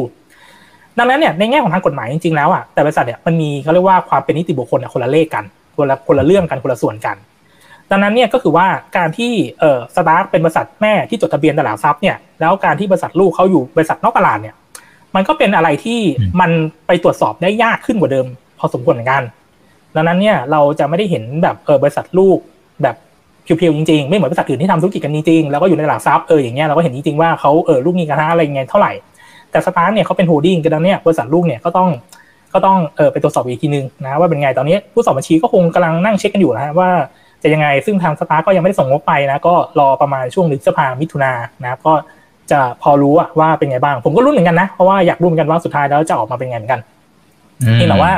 [0.98, 5.44] ดังนั้นเนี่ยในแง่ของทางกฎหมายจริงๆแล้วอะแต่บริษัทเนี่ยมันมีเขาเรียกว่าความเป็นนิติบุคคลคนละเลขกัน
[5.76, 7.16] คนละคนละเรื่องกันคนละส่วนกัน
[7.90, 14.54] ดังนั้นเนี่ยก็คือว่าการที่เอ่อ STARK เป็นบริษัทแม่ที่จดทะเบียนตลาดทรัพย์เนี่ยแล้วการที่บริษัทลูกเขาอยู่บริษัทนอกตลาดเนี่ย
[15.14, 16.00] มันก็เป็นอะไรที่
[16.40, 16.50] มัน
[16.87, 18.26] ไปตรวจสอบได้ยากขึ้นกว่าเดิม
[18.59, 19.22] พอสมควรเหมือนกัน
[19.94, 22.38] ดังนั้นเนี่ยเราจะไม่ได้เห็นแบบเออบริษัทลูก
[22.82, 22.96] แบบ
[23.44, 28.92] pure ๆจริงๆไม่เหมือนบริษัทอื่นที่ทำธุรกิจกันจริงๆแล้วก็อยู่ในตลาดทรัพย์เอออย่างเงี้ยเราก็เห็นจริงๆว่าเขาเออลูกหนี้การค้าอะไรเงี้ยเท่าไหร่
[29.56, 31.88] แต่ STARK เนี่ยเขาเป็น holding กันดังเนี่ยบริษัทลูกเนี่ยก็ต้อง
[32.54, 36.88] ก็ต้องเออไปตรวจสอบอีกทีนึงนะว่าเป็นไงตอนนี้ผู้สอบบัญชีก็คงกำลังนั่งเช็คกันอยู่นะฮะว่า
[37.42, 41.92] จะยังไงซึ่งทางสตาร์ก็ยังไม่ได้ส่งงบไปนะก็รอประมาณช่วงพฤษภามิถุนานะก็
[42.50, 46.80] จะพอรู้ว่าเป็นไงบ้าง ผมก็รุ้นเหมือนกันนะ เพราะว่าอยากรู้เหมือนกันว่าสุดท้ายแล้วจะออกมาเป็นไงเหมือนกัน
[47.78, 48.12] นี่แต่ว่า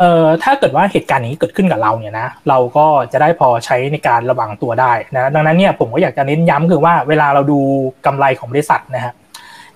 [0.00, 7.58] เออถ้าเกิดว่าเหตุการณ์นี้เกิดขึ้นกับเราเนี่ยนะเราก็จะได้พอใช้ในการระวังตัวได้นะดังนั้นเนี่ยผมก็อยากจะเน้นย้ำคือว่าเวลาเราดู
[8.06, 9.12] กำไรของบริษัทนะฮะ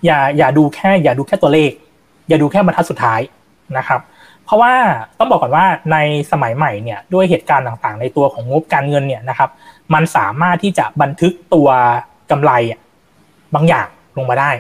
[0.05, 1.71] อย่าอย่าดูแค่ อย่าดูแค่ตัวเลข
[2.29, 3.21] อย่าดูแค่บรรทัดสุดท้าย
[3.79, 4.01] นะครับ
[4.45, 4.73] เพราะว่า
[5.19, 5.97] ต้องบอกก่อนว่าใน
[6.33, 9.51] สมัยใหม่เนี่ยด้วยเหตุการณ์ต่างๆ ในตัวของงบการเงินเนี่ยนะครับ
[9.95, 11.69] มันสามารถที่จะบันทึกตัว
[12.31, 12.53] กำไร
[13.55, 14.51] บางอย่างลงมาได้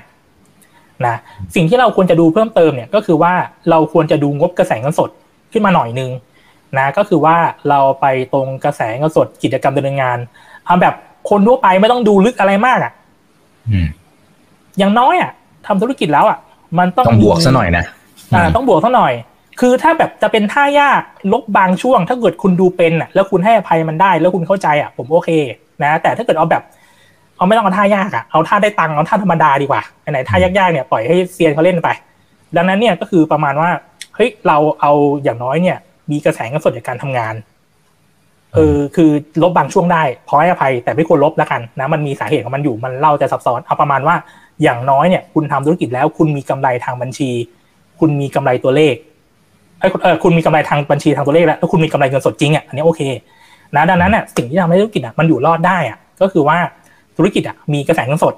[1.07, 1.17] นะ
[1.55, 3.33] สิ่งที่เราควรจะดูเพิ่มเติมเนี่ยก็คือว่า
[3.71, 5.11] เราควรจะดูงบกระแสเงินสด
[5.53, 6.11] ขึ้นมาหน่อยนึง
[6.79, 7.37] นะก็คือว่า
[7.69, 10.19] เราไปตรงกระแสเงินสดกิจกรรมดำเนินงาน
[10.67, 10.95] เอาแบบ
[11.31, 12.93] คนทั่วไปไม่ต้องดูลึกอะไรมากอะ
[14.79, 15.31] อย่างน้อยอะ
[15.67, 16.39] ทำธุรกิจแล้วอะ
[16.79, 17.85] มันต้องต้องบวกซะหน่อยนะ
[18.35, 19.13] อ่าต้องบวกซะหน่อย
[19.61, 25.31] คือถ้าแบบจะเป็นท่ายากลบบางช่วง ถ้าเกิดคุณดูเป็นอะ แล้วคุณให้อภัยมันได้ แล้วคุณเข้าใจอะ ผมโอเค
[25.83, 26.63] นะแต่ถ้าเกิดเอาแบบ
[27.37, 31.89] เอาไม่ต้องเอาท่ายากอะเอาท่าได้ตังค์เอาท่าธรรมดาดีกว่าไหนท่ายากๆเนี่ยปล่อยให้เซียนเขาเล่นไป
[32.57, 33.71] ดังนั้นเนี่ยก็คือประมาณว่า
[34.17, 35.79] เฮ้ยเราเอาอย่างน้อยเนี่ย
[36.11, 37.35] มีกระแสเงินสดจากการทำงาน
[38.55, 39.11] เออคือ
[39.43, 44.17] ลบบางช่วงได้พอให้อภัยแต่ไม่ควรลบแล้วกันนะมันมีสาเหตุของมันอยู่มันเล่าจะซับซ้อนเอาประมาณว่า
[44.63, 47.31] อย่างน้อยเนี่ย คุณทำธุรกิจแล้วคุณมีกำไรทางบัญชี
[48.01, 48.95] คุณมีกำไรตัวเลข
[49.81, 53.01] ไอ้เออคุณมีกำไรทางบัญชีทางตัวเลขแล้วแล้วคุณมีกำไรเงินสดจริงอะอันนี้โอเค
[53.77, 56.59] นะดังนั้นเนี่ยสิ่งที่ทำให้ธุรกิจอะมันอยู่รอดได้อะก็คือว่า
[57.17, 58.35] ธุรกิจอะมีกระแสเงินสด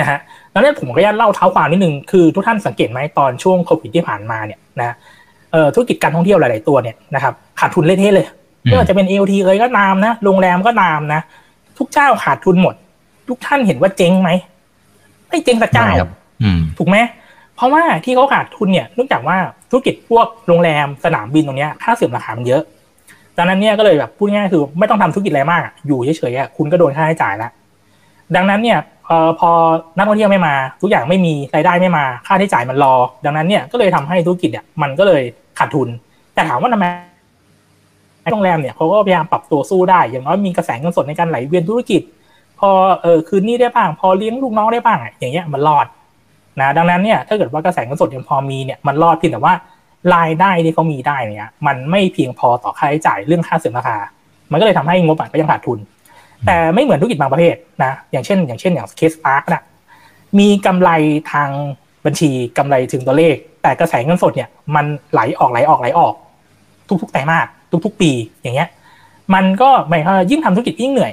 [0.00, 0.18] นะฮะ
[0.52, 4.94] แล้วเนี่ยผมก็ยันเล่าเท้าความนิดนึงคือทุกท่านสังเกตไหมตอนช่วงโควิดที่ผ่านมาเนี่ยนะ
[5.52, 8.26] เอ่อธุรกิจการท่องเที่ยวหลาย ๆ ตัวเนี่ยนะครับขาดทุนเละเทะเลย
[8.62, 11.20] ไม่ว่าจะเป็นเอลทีเอ้ยก็ตามนะโรงแรมก็ตามนะ
[11.78, 12.74] ทุกเจ้าขาดทุนหมด
[13.28, 14.30] ทุกท่านเห็นว่าเจ๊งไหม
[15.28, 15.86] ไม่เจ๊งสักเจ้า
[16.78, 16.96] ถูกไหม
[17.56, 19.36] เพราะว่าที่เขาขาดทุนเนี่ยเนื่องจากว่า
[19.70, 22.62] ธุรกิจพวกโรงแรมสนามบินตรงเนี้ยค่าเสื่อมราคามันเยอะ
[23.38, 27.50] ดังนั้นเนี่ยก็เลยแบบพูดง่ายคือไม่ต้องทำธุรกิจอะไรมาก อยู่เฉยๆคุณก็โดนค่าใช้จ่ายแล้ว
[28.36, 29.50] ดังนั้นเนี่ยพอพอ
[29.96, 35.22] นักท่องเที่ยวไม่มา ทุกอย่างไม่มีรายได้ไม่มาค่าใช้จ่ายมันรอ ดังนั้นเนี่ยก็เลยทำให้ธุรกิจเนี่ยมันก็เลย
[35.58, 35.88] ขาดทุน
[36.34, 36.86] แต่ถามว่าทำไม
[38.32, 42.02] โรงแรมเนี่ยเขาก็พยายามปรับตัวสู้ได้ อย่างน้อยมีกระแสเงินสดในการไหลเวียนธุรกิจ
[42.60, 42.70] พอ
[43.02, 45.86] เออคืนนี้ได้บ้าง พอเลี้ยงลูกน้องได้บ้างอย่างเงี้ยมันรอด
[46.60, 49.54] นะดังนั้นเนี่ยถ้าเกิดว่ากระแสเงินสดยังพอมีเนี่ยมันรอดเพียงแต่ว่า
[50.14, 53.96] รายได้ที่เขามีได้เนี่ยมันไม่เพียงพอต่อค่าใช้จ่ายเรื่องค่าเสื่อมราคา
[54.50, 55.78] มันก็เลยทำให้งบก็ยังขาดทุน
[56.46, 59.62] แต่ไม่เหมือนธุรกิจบางประเภทนะอย่างเช่น อย่างเช่นอย่างเคสอาร์คนะ
[60.38, 60.90] มีกำไร
[61.32, 61.50] ทาง
[62.04, 66.14] บัญชีกำไรถึงตัวเลข แต่กระแสเงินสดเนี่ยมันไหลออกไหลออกไหลออก
[67.02, 67.46] ทุกๆไตรมาส
[67.84, 68.10] ทุก ๆ ปี
[68.42, 68.68] อย่างเงี้ย
[69.34, 71.12] มันก็หมายความยิ่งทำธุรกิจยิ่งเหนื่อย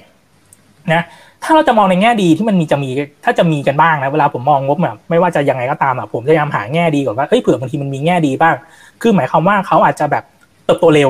[0.94, 1.04] นะ
[1.46, 2.90] ถ้าเราจะมองในแง่ดีที่มันมีจะมี
[3.24, 8.56] ถ้าจะมีกันบ้างนะเวลาผมมองงบแบบไม่ว่าจะยังไงก็ตามอะผมพยายามหาแง่ดีก่อนว่าเอ้ยเผื่อบางทีมันมีแง่ดีบ้าง
[9.02, 10.24] คือหมายความว่าเขาอาจจะแบบ
[10.66, 11.10] เติบโตเร็ว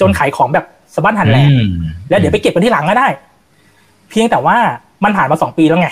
[0.00, 1.50] จนขายของแบบสะบั้นหันแหลก
[2.08, 3.08] แล้วเดี๋ยวไปเก็บกันที่หลังก็ได้
[4.10, 4.56] เพียงแต่ว่า
[5.04, 5.88] มันผ่านมาสองปีแล้วไง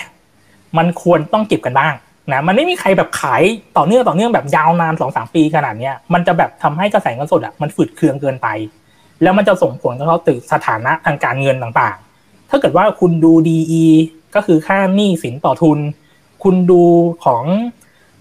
[0.77, 1.93] มันควรต้องเก็บกันบ้าง
[2.33, 3.41] นะมันไม่มีใครแบบขาย
[3.77, 8.47] ต่อเนื่องต่อเนื่องแบบยาวนานสองสามปีขนาดเนี้ยมันจะแบบทำให้กระแสเงินสดอะมันฝืดเคืองเกินไป
[9.21, 12.10] แล้วมันจะส่งผลกระทบถึงสถานะทางการเงินต่างๆ
[12.51, 13.85] ถ้าเกิดว่าคุณดู DE
[14.35, 15.79] ก็คือค่าหนี้สินต่อทุน
[16.43, 16.83] คุณดู
[17.25, 17.43] ของ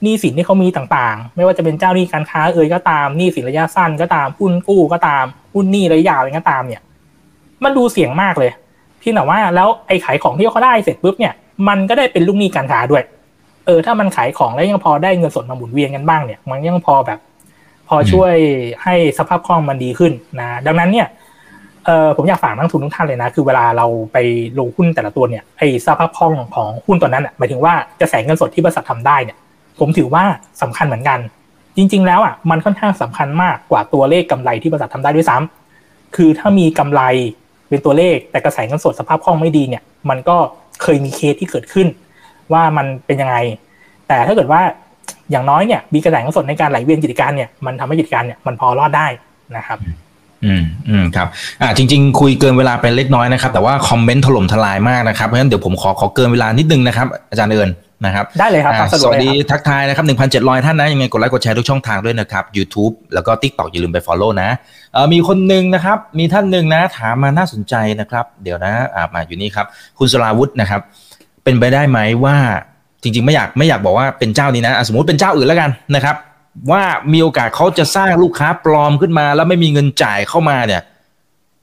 [0.02, 5.24] หนี้สินที่เขามีต่างๆ ไม่ว่าจะเป็นเจ้าหนี้การค้าเอ่ยก็ตามหนี้สินระยะสั้นก็ตามหุ้นกู้ก็ตาม
[5.54, 6.82] หุ้นหนี้ระยะยาวอะไรก็ตามเนี่ย
[7.64, 8.50] มันดูเสี่ยงมากเลย
[9.00, 11.34] พี่แต่ว่าแล้วไอ้ขายของที่เขาได้เสร็จปุ๊บเนี่ย
[11.68, 13.02] มันก็ได้เป็นลูกหนี้การค้าด้วย
[13.66, 17.18] เออ ถ้ามันขายของแล้วยังพอได้เงินสดมาหมุนเวียนกันบ้างเนี่ย มันยังพอแบบ
[17.88, 18.34] พอช่วย
[18.82, 21.06] ให้สภาพคล่องมันดีขึ้นนะดังนั้นเนี่ย
[21.90, 24.16] ออผมอยากฝากนักทุนทุกท่านเลยนะ คือเวลาเราไป
[24.58, 29.36] ลงหุ้นแต่ละตัวเนี่ยไอ้สภาพคล่องของหุ้นตัวนั้นอะหมายถึงว่ากระแสเงินสดที่บริษัททำได้เนี่ย
[29.78, 30.24] ผมถือว่า
[30.62, 31.18] สำคัญเหมือนกัน
[31.76, 37.02] จริง ๆ แล้วอะมันค่อนข้างสำคัญมากกว่าตัวเลขกำไรที่บริษัททำได้ด้วยซ้ำคือถ้ามีกำไร
[37.68, 40.36] เป็นตัวเลขแต่กระแสเงินสดสภาพคล่องไม่ดีเนี่ย มันก็
[40.82, 41.86] เคยมีเคสที่เกิดขึ้น
[42.52, 43.36] ว่ามันเป็นยังไง
[44.08, 44.60] แต่ถ้าเกิดว่า
[45.30, 49.06] อย่างน้อยเนี่ยมีกระแสเงินสดในการไหลเวียนกิจการเนี่ยมันทำให้กิจการเนี่ยมันพอรอดได้
[49.56, 49.78] นะครับ
[50.44, 51.28] อืมอืมครับ
[51.62, 57.70] อ่าจริง ๆ คุยเกินเวลาไปเล็กน้อยนะครับแต่ว่าคอมเมนต์ถล่มทลายมากนะครับเพราะฉะนั้นเดี๋ยวผมขอขอเกินเวลานิดนึงนะครับอาจารย์เอิญ
[58.04, 64.48] นะครับได้เลยครับอ่าตามะสกวัสเลยดีครับทักทายนะครับ 1,700 ท่านนะยังไงกดไลค์กดแชร์ทุกช่องทางด้วยนะครับ YouTube แล้วก็ TikTok อย่าลืมไป Follow นะ
[64.92, 69.66] เอ่อมีคนหนึ่งนะครับ มีท่านหนึ่งนะ ถามมาน่าสนใจนะครับ เดี๋ยวนะอ่ามาอยู่นี่ครับ
[69.98, 70.80] คุณสราวุธนะครับ
[71.44, 72.36] เป็นไปได้ไหมว่า
[73.02, 76.16] จริง ๆ ไม่อยากไม่อยากบอกว่าเป็นเจ้านี้นะอะสมมติเป็นเจ้าอื่นแล้วกันนะครับ
[76.70, 76.82] ว่า
[77.12, 80.82] มีโอกาสเขาจะสร้างลูกค้าปลอมขึ้นมา แล้วไม่มีเงินจ่ายเข้ามาเนี่ย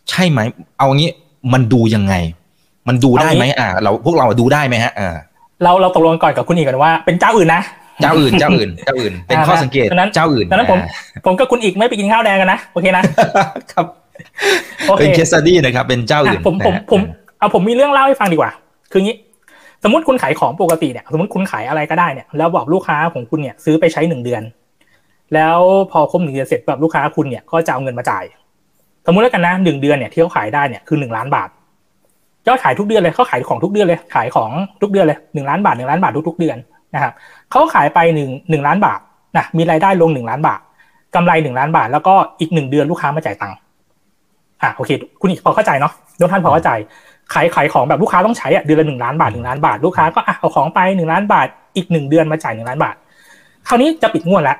[0.09, 0.39] ใช่ไหม
[0.77, 1.09] เอางี้
[1.53, 2.13] มันดูยังไง
[2.87, 5.15] มันดูได้ไหมอ่าเราพวกเราดูได้ไหมฮะอ่า
[5.63, 7.61] เราเราตกลงก่อนกับคุณอีกกันว่าเป็นเจ้าอื่นนะ
[8.01, 10.79] เจ้าอื่นเจ้าอื่นเจ้าอื่น เป็นข้อสังเกตดังนั้นเจ้าอื่นดังนั้นผม
[11.25, 13.03] ผมกับคุณอีกไม่ไปกินข้าวแดงกันนะโอเคนะ
[13.71, 13.85] ครับ
[14.89, 17.01] โอเคเป็นเคสตี้นะครับ เป็นเจ้าอื่นอะผมผมนะฮะผม
[17.39, 18.51] เอาผมมีเรื่องเล่าให้ฟังดีกว่า
[18.91, 19.15] คืองี้
[19.83, 24.41] สมมติคุณขายของปกติเนี่ยสมมติคุณขายอะไรก็ได้เนี่ยแล้วบอกลูกค้าของคุณเนี่ยซื้อไปใช้หนึ่งเดือน
[25.33, 25.57] แล้ว
[25.91, 28.23] พอครบหนึ่งเดือนเสร็จแบบลูกค้าคุณเนี่ยก็จะเอาเงินมาจ่าย
[29.05, 31.49] สมมุติแล้วกันนะหนึ่งเดือนเนี่ยที่เขาขายได้เนี่ยคือหนึ่งล้านบาท
[32.47, 34.51] ยอดขายทุกเดือนเลยเขาขายของทุกเดือนเลยขายของ
[34.81, 36.57] ทุกเดือนเลยหนึ่งล้านบาทหนึ่งล้านบาททุกๆเดือน
[36.93, 37.13] นะครับ
[37.51, 38.99] เขาขายไปหนึ่งหนึ่งล้านบาท
[39.37, 40.59] นะมีรายได้ลงหนึ่งล้านบาท
[41.15, 43.57] กำไรหนึ่งล้านบาท แล้วก็อีกหนึ่งเดือนลูกค้ามาจ่ายตังค์
[44.61, 46.71] อะโอเค คุณอีกพอเข้าใจเนาะทุกท่านพอเข้าใจ
[47.33, 52.95] ขายขายของแบบลูกค้าต้องใช้อะเดือนละหนึ่งล้านบาทหนึ่งล้านบาทลูกค้าก็อะเอาของไปหนึ่งล้านบาทอีกหนึ่งเดือนมาจ่ายหนึ่งล้านบาท
[53.67, 54.57] คราวนี้จะปิดงวดแล้ว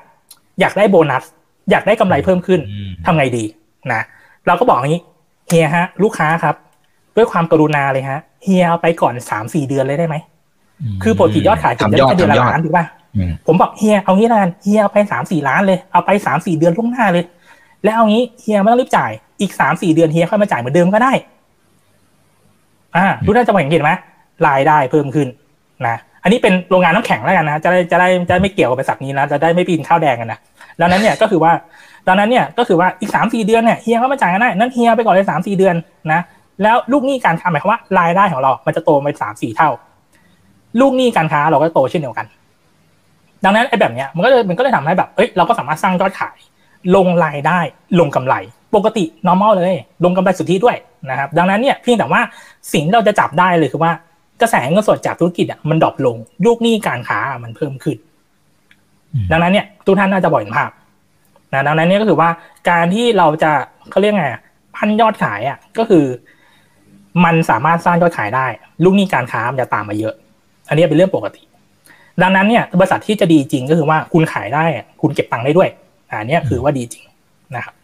[0.60, 1.24] อยากได้โบนัส
[1.70, 3.44] อยากได้กำไรเพิ่มขึ้นอืมทำไงดี
[3.92, 4.00] นะ
[4.46, 5.02] เราก็บอกอย่างนี้
[5.48, 6.54] เฮียฮะ ลูกค้าครับ
[7.16, 10.16] ด้วยความกรุณาเลยฮะเฮียเอาไปก่อนสามสี่เดือนเลยได้ไหม
[11.02, 12.84] คือปกติยอดขายผมจะทำยอดได้เดือนละทำยอดล้านถูกป่ะ
[13.16, 17.24] อืมผมบอกเฮียเอางี้ละกันเฮียเอาไปสามสี่ล้านเลยเอาไปสามสี่เดือนล่วงหน้าเลย
[17.84, 21.12] แล้วเอางี้เฮียไม่ต้องรีบจ่ายอีกสามสี่เดือนเฮียค่อยมาจ่ายเหมือนเดิมก็ได้
[22.96, 23.90] อ่าทุกท่านจะเห็นไหม
[24.48, 25.28] รายได้เพิ่มขึ้น
[25.86, 25.96] นะ
[26.28, 30.38] อันนี้เป็นโรงงานน้ำแข็งแล้วกันนะจะได้จะได้จะได้ไม่เกี่ยวกับบริษัทนี้นะจะได้ไม่ปีนข้าวแดงกันนะ
[30.78, 31.52] แล้วนั้นเนี่ยก็คือว่า
[32.06, 35.74] ตอนนั้นเนี่ยก็คือว่าอีกสามสี่เดือนเนี่ยเฮียก็มาจ่ายกันได้นั่นเฮียไปก่อนเลยสามสี่เดือน
[36.12, 36.20] นะ
[36.62, 39.70] แล้วลูกหนี้การค้าหมายความว่ารายได้ของเรา มันจะโตไปสามสี่เท่า
[40.80, 42.26] ลูกหนี้การค้าเราก็โตเช่นเดียวกัน
[43.44, 46.36] ดังนั้นไอ้แบบเนี้ยมันก็เลยมันก็เลยทำให้แบบเอ้ยเราก็สามารถสร้างยอดขาย
[46.94, 47.58] ลงรายได้
[48.00, 48.34] ลงกำไร
[48.74, 50.76] ปกติ normal เลย ลงกำไรสุทธิด้วย
[51.10, 52.20] นะครับดังนั้นเนี่ยเพียงแต่ว่า
[52.72, 53.92] สิ่งเราจะจับได้เลยคือว่า
[54.40, 57.96] กระแสเงินสดจากธุรกิจอะมันดรอปลงลูกหนี้การค้ามันเพิ่มขึ้น
[59.30, 60.70] ดังนั้นเนี่ยทุกท่านน่าจะบ่อยเห็นภาพ
[61.52, 62.30] นะดังนั้นเนี่ยก็คือว่า
[62.70, 63.52] การที่เราจะ
[63.90, 64.42] เขาเรียกไงอะ
[64.76, 66.04] พันยอดขายอะก็คือ
[67.24, 68.46] มันสามารถสร้างยอดขายได้
[68.84, 70.14] ลูกหนี้การค้ามันจะตามมาเยอะ
[70.68, 71.42] อันนี้เป็นเรื่องปกติ
[72.22, 75.68] ดังนั้นเนี่ยบริษัทที่จะดีจริงก็คือว่าคุณขายได้อะคุณเก็บตังค์ได้ด้วย
[76.08, 77.04] อันเนี้ยคือว่าดีจริง
[77.56, 77.74] นะครับ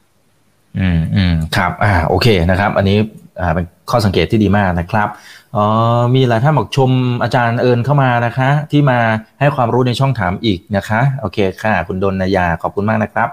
[0.78, 2.96] อืมอืมครับ อ่า โอเคนะครับ อันนี้
[3.40, 5.08] อ่าเป็นข้อสังเกตที่ดีมากนะครับ
[5.56, 5.66] อ๋อ
[6.14, 6.90] มีหลายท่านบอกชม
[7.22, 8.98] อาจารย์เอิญเข้ามานะคะ ที่มา
[9.40, 13.28] ให้ความรู้ในช่องถามอีกนะคะ โอเคค่ะ คุณดนนายาขอบคุณมากนะครับ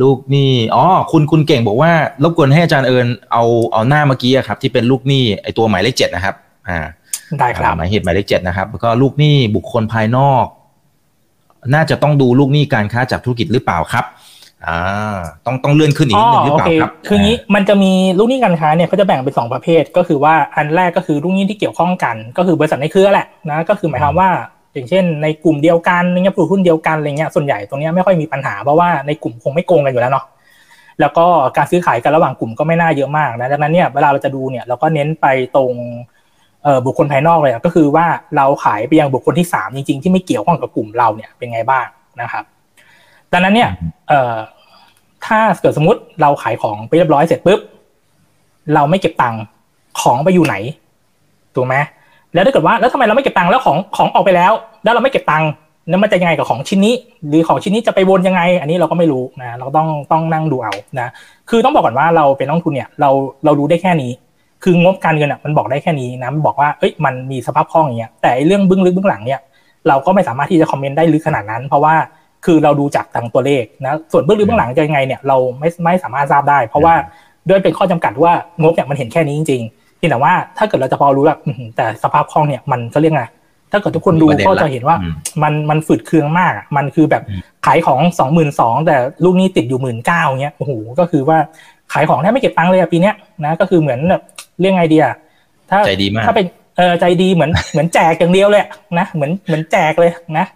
[0.00, 1.92] ลูกหนี้อ๋อคุณคุณเก่งบอกว่า
[2.22, 6.34] รบกวนให้อาจารย์เอิญเอาเอาหน้าเมื่อกี้อะครับ ที่เป็นลูกหนี้ไอตัวหมายเลขเจ็ดนะครับ
[6.68, 6.78] อ่า
[7.38, 10.44] ได้ครับหมายเหตุหมายเลขเจ็ดนะครับแล้วก็ลูกหนี้บุคคลภายนอก
[11.74, 14.04] น่าจะต้องดูลูกหนี้การค้าจากธุรกิจหรือเปล่าครับ
[14.68, 14.80] อ่า
[15.46, 24.30] ต้องต้องเลื่อนขึ้นอีกนิดนึงหรือเปล่าครับคืองี้มันจะมีลูกหนี้การค้าเนี่ยเขาจะแบ่งเป็นสองประเภท ก็คือว่าอันแรกก็คือลูกหนี้ที่เกี่ยวข้องกัน ก็คือบริษัทในเครือแหละนะก็คือหมายความว่า
[24.72, 30.24] อย่างเช่น ในกลุ่มเดียวกันอะไรเงี้ยผู้ถือหุ้นเดียวกันอะไรเงี้ยส่วนใหญ่ตรงเนี้ยไม่ค่อยมีปัญหาเพราะว่าในกลุ่มคงไม่โกงกันอยู่แล้วเนาะ
[31.00, 35.72] แล้วก็การซื้อขายกันระหว่างกลุ่มก็ไม่น่าเยอะมากนะดังนั้นเนี่ยเวลาเราจะดูเนี่ยเราก็เน้นไปตรง
[36.64, 38.06] เอ่อบุคคลภายนอกเลยอะก็คือว่า
[38.36, 41.86] เราขายไปยังบุคคลที่สามจริง ๆ ที่ไม่เกี่ยวข้องกับกลุ่มเราเนี่ยเป็นไงบ้าง
[42.20, 42.44] นะครับ
[43.34, 43.70] ดังนั้นเนี่ย
[44.08, 44.36] เอ่อ
[45.26, 47.60] ถ้าเกิดสมมติเราขายของไปเรียบร้อยเสร็จปุ๊บ
[48.74, 49.40] เราไม่เก็บตังค์
[50.00, 50.56] ของไปอยู่ไหน
[51.54, 51.74] ถูกไหม
[52.34, 54.52] แล้วถ้าเกิดว่าแล้วทำไมเราไม่เก็บตังค์แล้วของของออกไปแล้ว
[54.84, 55.48] แล้วเราไม่เก็บตังค์
[55.88, 56.94] แล้วมันจะยังไงกับของชิ้นนี้
[57.28, 61.08] หรือของชิ้นนี้จะไปวนยังไง อันนี้เราก็ไม่รู้นะเราต้องต้องนั่งดูเอานะ
[61.50, 63.10] คือต้องบอกก่อนว่าเราเป็นนักลงทุนเนี่ยเรา
[63.44, 64.12] เรารู้ได้แค่นี้
[64.62, 69.40] คืองบการเงินอะมันบอกได้แค่นี้นะมันบอกว่าเอ้ยมันมีสภาพคล่องอย่างเงี้ยแต่ไอ้เรื่องเบื้องลึกเบื้องหลังเนี่ย
[69.88, 71.94] เราก็ไม่สามารถที่จะคอมเมนต์ได้ลึกขนาดนั้น เพราะว่า
[72.44, 76.94] คือเราดูจากทางตัวเลขนะส่วนเบื้องลึกเบื้องหลังจะยังไงเนี่ยเราไม่ไม่สามารถทราบได้ เพราะว่า
[77.48, 78.32] ด้วยเป็นข้อจำกัดว่า
[78.62, 83.24] งบเนี่ยมันเห็นแค่นี้จริงๆเพียงแต่ว่าถ้าเกิดเราจะพอรู้แบบอื้อหือแต่สภาพคล่องเนี่ยมันก็เรียกไง
[83.72, 91.38] ถ้าเกิดทุกคนดูมีประเด็นก็ละจะเห็นว่าอืมมันมันฝืดเคืองมากอะมันคือแบบอืมขายของสองหมื่นสองแต่ลูกหนี้ติดอยู่หมื่นเก้าเงี้ยโอ้โหก็คือว่า
[91.92, 93.14] ขายของแทบไม่เก็บตังค์เลยอะปีเนี้ย
[93.44, 94.22] นะก็คือเหมือนแบบ
[94.60, 95.04] เรื่องไงเดีย
[95.70, 100.54] ถ้าใจดีมากถ้าเป็นเออใจดีเหมือนเหมือนแจกอย่างเดียวเลยอะนะเหมือนเหมือนแจกเลยนะเ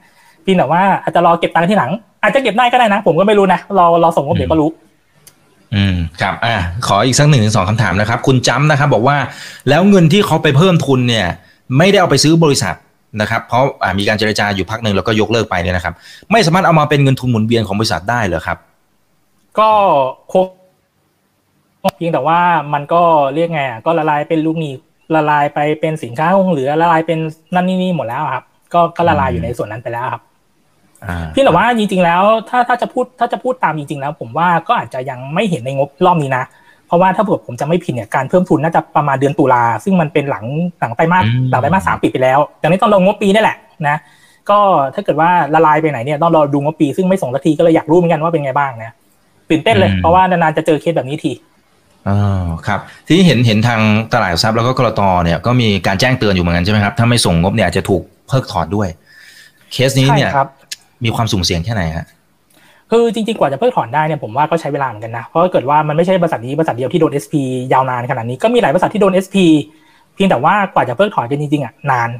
[0.50, 1.90] พียงแต่ว่าอาจจะรอเก็บตังค์ที่หลัง
[2.22, 4.70] อาจจะเก็บได้ก็ได้นะ ผมก็ไม่รู้นะรอรอส่งงบเดี๋ยวก็รู้
[5.74, 9.16] อืมครับอ่าขออีกสักหนึ่งถึงสองคำถามนะครับ คุณจ้ำนะครับ บอกว่า
[9.68, 11.26] แล้วเงินที่เขาไปเพิ่มทุนเนี่ย
[11.78, 12.74] ไม่ได้เอาไปซื้อบริษัท
[13.20, 13.62] นะครับ เพราะ
[13.98, 15.94] มีการเจรจาอยู่พักหนึ่งแล้วก็ยกเลิกไปเนี่ยนะครับ
[16.32, 18.58] ไม่สามารถเอามาเป็นเงินทุนหมุนเวียนของบริษัทได้เหรอครับ
[19.58, 19.70] ก็
[20.32, 20.44] คง
[21.96, 22.40] เพียงแต่ว่า
[22.74, 23.02] มันก็
[23.34, 24.74] เรียกไงอะก็ละลายเป็นลูกหนี้
[25.14, 27.18] ละลายไปเป็นสินค้าคงเหลือละลายเป็น
[27.54, 28.44] นั่นนี่นี่หมดแล้วครับ
[28.74, 36.44] ก็ก็ละลายอยู่ในส่วนนั้นไปแล้วครับเพียงแต่ว่าจริงๆแล้วถ้าถ้าจะพูดถ้าจะพูดตามจริงๆแล้ว ผมว่าก็อาจจะยังไม่เห็นในงบรอบนี้นะ
[36.86, 40.44] เพราะว่าถ้าเผื่อผมจะไม่ผิดเนี่ยการเพิ่มทุนน่าจะประมาณเดือนตุลาซึ่งมันเป็นหลัง
[40.80, 43.56] หลังไตรมาสหลังไตรมาสสามปีไปแล้วดังนี้ต้องรองบปีนี่แหละ
[43.88, 43.96] นะ
[44.50, 44.58] ก็
[44.94, 48.90] ถ้าเกิดว่าละลายไปไหนเนี่ยต้องรอดูงบปีซึ่งไม่ส่งสักทีก็เลยอยากรู้เหมือนกันว่าเป็นไงบ้างนะ
[49.50, 51.32] ตื่นเต้นเลยเพราะว่านานๆจะเจอเคสแบบนี้ที
[52.08, 53.80] อ๋อครับทีนี้เห็นเห็นทาง
[54.12, 58.88] ตลาดทรัพย์แล้วก็กรตเนี่ยก็มีการแจ้งเตือนอยู่เหมือนกันใช่ไหมครับถ้าไม่ส่งงบเนี่ยอาจจะถูกเพิกถอนด้วย
[59.72, 60.30] เคสนี้เนี่ย
[61.04, 62.06] มีความสุ่มเสี่ยงแค่ไหนฮะ
[62.90, 67.34] คือจริงๆ กว่าจะเพิกถอนได้เนี่ยผมว่าก็ใช้เวลาเหมือนกันนะ เพราะเกิดว่ามันไม่ใช่บริษัทนี้บริษัทเดียวที่โดน SP
[67.72, 69.36] ยาวนานขนาดนี้ก็มีหลายบริษัทที่โดน SP
[70.14, 72.10] เพียงแต่ว่ากว่าจะเพิกถอนกันจริงๆอะนาน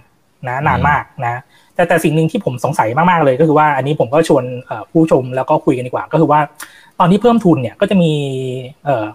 [0.49, 1.41] นะนานมากนะ
[1.75, 4.45] แต่แต่สิ่งหนึ่งที่ผมสงสัยมากๆเลยก็คือว่าอันนี้ผมก็ชวน
[4.91, 6.41] ผู้ชมแล้วก็คุยกันดีกว่า ก็คือว่า
[7.01, 8.13] ตอนที่เพิ่มทุนเนี่ยก็จะมี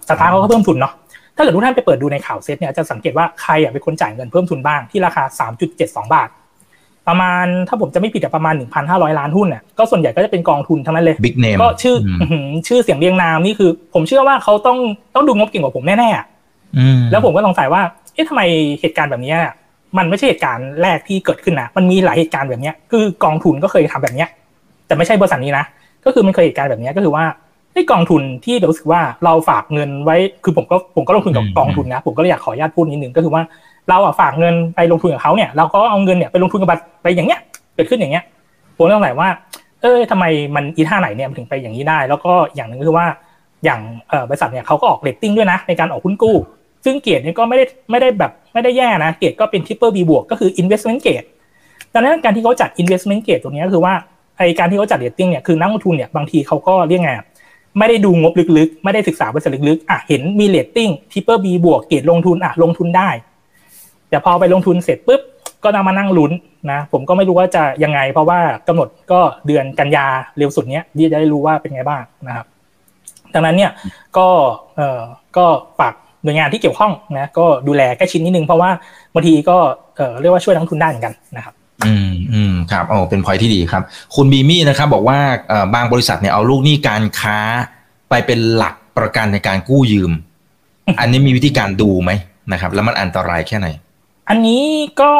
[0.07, 0.93] สตาร์เขาก็เพิ่มทุนเนาะ
[1.35, 5.23] ถ้าเกิดทุกท่านไปเปิดดูในข่าวเซตเนี่ยจะสังเกตว่าใครอะเป็นคนจ่ายเงินเพิ่มทุนบ้างที่ราคา
[5.63, 6.29] 3.72 บาท
[7.07, 11.95] ประมาณถ้าผมจะไม่ผิดประมาณ 1,500 ล้านหุ้นเนี่ยก็ส่วนใหญ่ก็จะเป็นกองทุนทั้งนั้นเลยบิ๊กเนมก็ชื่อ
[12.67, 14.77] ชื่อเสียงเรียงนามนี่คือ ผมเชื่อว่าเขาต้อง
[15.15, 17.81] ต้องดูงบเก่งกว่าผมแน่ๆแล้วผมก็สงสัยว่า
[18.13, 18.41] เอ๊ะทำไม
[18.81, 19.35] เหตุการณ์แบบนี้
[19.97, 24.29] มันไม่ใช่เหตุการณ์แรกที่เกิดขึ้นนะมันมีหลายเหตุการณ์แบบนี้คือกองทุนก็เคยทำแบบเนี้ย
[24.87, 25.65] แต่ไม่ใช่บริษัทนี้นะ
[26.05, 27.25] ก็คือมันเคยเหตุการณ์แบบนี้ก็คือว่า
[27.73, 33.41] ไอ้กองทุนที่รู้สึกว่าเราฝากเงินไว้ คือผมก็ผมก็ลงทุนกับกองทุนนะ ผมก็เลยอยากขออนุญาตพูดนิดนึงก็คือว่า
[33.89, 37.39] เราอะฝากเงินไปลงทุนกับเขาเนี่ยเราก็เอาเงินเนี่ยไปลงทุนกับบัตรไปอย่างเงี้ย
[37.75, 38.23] เกิดขึ้นอย่างเงี้ย
[38.77, 39.29] ผมต้องไหนว่า
[39.81, 40.25] เออทำไม
[40.55, 43.07] มันอีท่าไหนเนี่ยมันถึงไปอย่างนี้ได้ แล้วก็อย่างหนึ่งคือว่า
[43.63, 43.81] อย่าง
[44.29, 46.35] บริษัทเนี่ยเขาก็ออกเรตติ้งด้วยนะในการออกหุ้นกู้
[46.85, 51.27] ซึ่งเกียรดเนี่ยก็ไม่ได้ไม่ได้แบบไม่ได้แย่นะ เกรดก็เป็น triple B บวกก็คือ investment grade
[51.93, 53.93] ดังนั้นการที่เขาจัด investment grade ตรงนี้ก็คือว่า
[54.37, 57.11] ไอการที่เขาจัดเรตติ้งเนี่ยคือนักลงทุนเนี่ยบางทีเขาก็เรียกไง
[57.79, 63.09] ไม่ได้ดูงบลึกๆ ไม่ได้ศึกษาบริษัทลึกๆอะเห็นมีเรตติ้ง triple B บวกเกรดลงทุนอะลงทุนได้
[64.13, 65.21] แต่พอไปลงทุนเสร็จปุ๊บ
[65.63, 66.31] ก็นำมานั่งลุ้น
[66.71, 70.05] นะ ผมก็ไม่รู้ว่าจะยังไง เพราะว่ากำหนดก็เดือนกันยา
[70.37, 72.45] เร็วสุดเนี้ยที่จะได้รู้ว่าเป็นไงบ้างนะครับ
[73.33, 73.71] ดังนั้นเนี่ย
[74.17, 74.27] ก็
[74.77, 75.01] เอ่อ
[75.37, 75.45] ก็
[75.79, 75.93] ฝาก
[76.23, 78.69] หน่วยงานที่เกี่ยวข้องนะก็ดูแลแค่ชิ้นนิดนึงเพราะว่า
[79.13, 79.57] บางทีก็
[79.97, 81.53] เอ่อเรียกว่าช่วยนักทุนได้เหมือนกันนะครับ
[81.85, 83.83] อืมอืมครับโอ้เป็นพอยที่ดีครับ
[84.15, 85.17] คุณบีมี่นะครับบอกว่า
[85.49, 87.37] เอ่อบางบริษัทเนี่ยเอาลูกหนี้การค้า
[88.09, 90.11] ไปเป็นหลักประกันในการกู้ยืม
[90.99, 92.11] อันนี้มีวิธีการดูไหม
[92.51, 93.67] นะครับ แล้วมันอันตรายแค่ไหน
[94.29, 94.63] อันนี้
[95.01, 95.11] ก็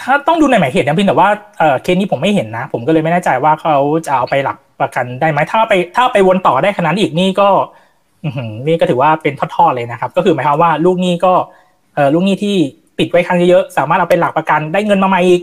[0.00, 1.28] ถ้าต้องดูในหมายเหตุนะพี่แต่ว่า
[1.58, 3.76] เออเคสนี้ผมไม่เห็นนะ ผมก็เลยไม่แน่ใจว่าเขา
[4.06, 7.48] จะเอาไปหลักประกันได้ไหมถ้าไปถ้าไปวนต่อได้ขนาดอีกนี่ก็
[8.66, 11.32] นี่ก็ถือว่าเป็นทอดๆเลยนะครับ ก็คือหมายความว่าลูกหนี้ก็
[11.94, 12.56] เออลูกหนี้ที่
[12.98, 15.42] ติดไว้ครั้งเยอะๆสามารถเอาไปหลักประกันได้เงินมาใหม่อีก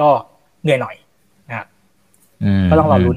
[0.00, 0.08] ก็
[0.62, 0.94] เหนื่อยหน่อย
[1.48, 1.66] นะครับ
[2.70, 3.16] ก็ต้องรอลุ้น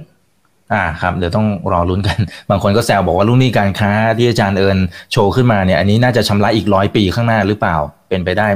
[0.74, 2.20] อ่าครับเดี๋ยวต้องรอลุ้นกัน
[2.50, 4.78] บางคนก็แซวบอกว่าลูกหนี้การค้าที่อาจารย์เอิญ
[5.12, 7.76] โชว์ขึ้นมาเนี่ย อันนี้น่าจะชำระอีกร้อยปีข้างหน้าหรือเปล่า
[8.10, 8.48] เป็นไปได้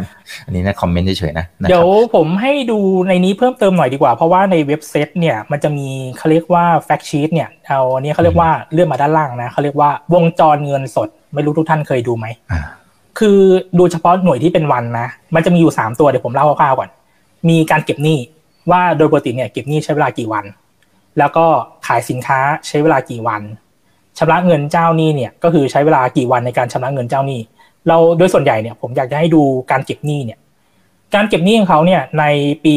[0.45, 5.87] อันนี้นะคอมเมนต์เฉยๆนะเดี๋ยวผมให้ดูในนี้เพิ่มเติมหน่อยดีกว่า เพราะว่าในเว็บเซตเนี่ยมันจะมี
[6.17, 12.25] เขาเรียกว่าแฟกชีตเนี่ยเอาอันนี้เขาเรียกว่าเลื่อนมาด้านล่างนะเขาเรียกว่าวงจรเงินสด ไม่รู้ทุกท่านเคยดูไหม
[13.19, 13.39] คือ
[13.77, 16.89] ดูเฉพาะหน่วยที่เป็นวันนะมันจะมีอยู่สามตัวเดี๋ยวผมเล่าคร่าวๆก่อน
[17.49, 18.17] มีการเก็บหนี้
[18.71, 20.45] ว่าโดยปกติเนี่ยเก็บหนี้ใช้เวลากี่วัน
[21.19, 21.45] แล้วก็
[21.87, 23.41] ขายสินค้าใช้เวลากี่วัน
[24.17, 27.41] ชำระเงินเจ้านี้เนี่ยก็คือใช้เวลากี่วันในการชำระเงินเจ้านี้
[27.87, 29.41] เราโดยส่วนใหญ่เนี่ยผมอยากจะให้ดู
[29.71, 30.39] การเก็บหนี้เนี่ย
[31.15, 32.23] การเก็บหนี้ของเขาเนี่ยใน
[32.65, 32.75] ปี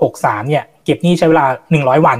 [0.00, 2.18] หกสามเนี่ยเก็บหนี้ใช้เวลาหนึ่งร้อยวัน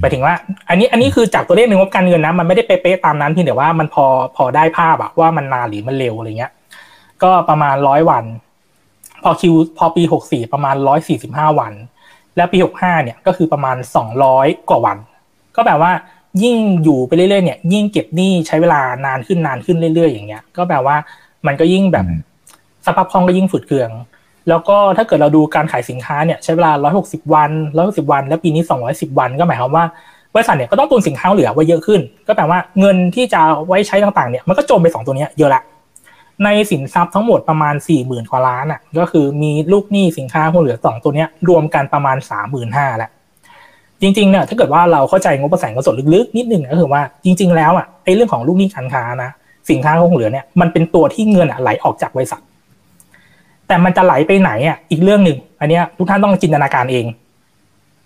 [0.00, 0.34] ไปถึงว่า
[0.68, 4.06] อันนี้อันนี้คือจากตัวเลขในงบการเงินนะมันไม่ได้เป๊ะๆตามนั้นเพียงแต่ว่ามันพอ
[4.36, 6.52] พอได้ภาพอะว่ามันนานหรือมันเร็วอะไรเงี้ย
[7.22, 8.24] ก็ประมาณร้อยวัน
[9.22, 11.72] พอคิวพอปีหกสี่ประมาณร้อยสี่สิบห้าวัน
[12.38, 14.96] แล้วปีหกห้าเนี่ยก็คือประมาณสองร้อยกว่าวัน
[15.56, 15.92] ก็แปลว่า
[16.42, 20.96] ยิ่งอยู่ไปเรื่อยๆเนี่ยยิ่งเก็บหนี้ใช้เวลานานขึ้นนานขึ้นเรื่อยๆ อย่างเงี้ย ก็แปลว่า
[21.46, 22.06] มันก็ยิ่งแบบ
[22.86, 23.90] สภาพคล่องก็ยิ่งฝืดเคือง
[24.48, 29.84] แล้วก็ถ้าเกิดเราดูการขายสินค้าเนี่ยใช้เวลาร้อยหกสิบวันร้อยหกสิบวัน แล้วปีนี้สองร้อยสิบวันก็หมายความว่า
[30.34, 35.62] บริษัทเนี่ยก็ต้องตุนสินค้าเหลือไว้เยอะขึ้น ก็แปลว่าเงินที่จะไว้ใช้ต่างๆเนี่ยมันก็จมไปสองตัวนี้เยอะละ
[36.44, 43.10] ในสินทรัพย์ทั้งหมดประมาณสี่หมื่นกว่าล้านอะ ก็คือมีลูกหนี้สินค้าคงเหลือสองตัวเนี้ยรวมกันประมาณสามหมื่นห้าแหละ
[44.00, 49.30] จริงๆเนี่ยถ้าเกิดว่าเราเข้าใจงบประสานเงินสดลึกๆนิดนึงก็คือว่าจริง ๆ แล้วอะไอ้เรื่องของลูกหนี้การค้านะ
[49.70, 52.40] สินค้าคงเหลือเนี่ยมันเป็นตัวที่เงินอะไหลออกจากบริษัท
[53.66, 57.06] แต่มันจะไหลไปไหนอะอีกเรื่องหนึ่งอันเนี้ยทุกท่านต้องจินตนาการเอง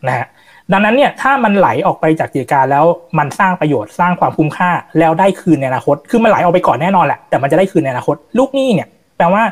[0.09, 0.26] นะฮะ
[0.72, 2.84] ดังนั้นเนี่ยถ้ามันไหลออกไปจากกิจการแล้ว
[3.18, 9.42] มันสร้างประโยชน์สร้างความคุ้มค่าแล้วได้คืนในอนาคต คือมันไหลออกไปก่อนแน่นอนแหละแต่มันจะได้คืนในอนาคต ลูกหนี้เนี่ยแปลว่า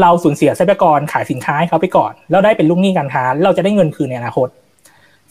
[0.00, 4.48] เราสูญเสียทรัพยากรขายสินค้าให้เขาไปก่อน แล้วได้เป็นลูกหนี้การค้า เราจะได้เงินคืนในอนาคต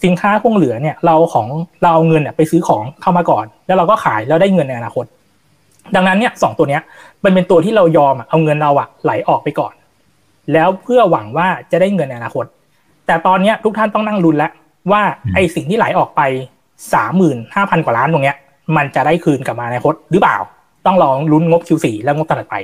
[0.03, 1.47] สินค้าคงเหลือเนี่ยเราของ
[1.83, 5.05] เราเอาเงินไปซื้อของเข้ามาก่อน แล้วเราก็ขายแล้วได้เงินในอนาคต
[5.95, 6.81] ดังนั้นเนี่ยสองตัวเนี้ย
[7.23, 9.73] มันเป็นตัวที่เรายอมเอาเงินเราอะไหลออกไปก่อน
[10.53, 12.45] แล้วเพื่อหวังว่าจะได้เงินในอนาคต
[13.07, 14.51] แต่ตอนเนี้ยทุกท่านต้องนั่งลุ้นแล้ว
[14.91, 15.01] ว่า
[15.35, 16.21] ไอสิ่งที่ไหลออกไป
[16.93, 18.35] สามหมื่นห้าพันกว่าล้านตรงเนี้ย
[18.77, 20.37] มันจะได้คืนกลับมาในอนาคตหรือเปล่า
[20.85, 22.55] ต้องลองลุ้นงบ Q4 แล้วงบถัดไป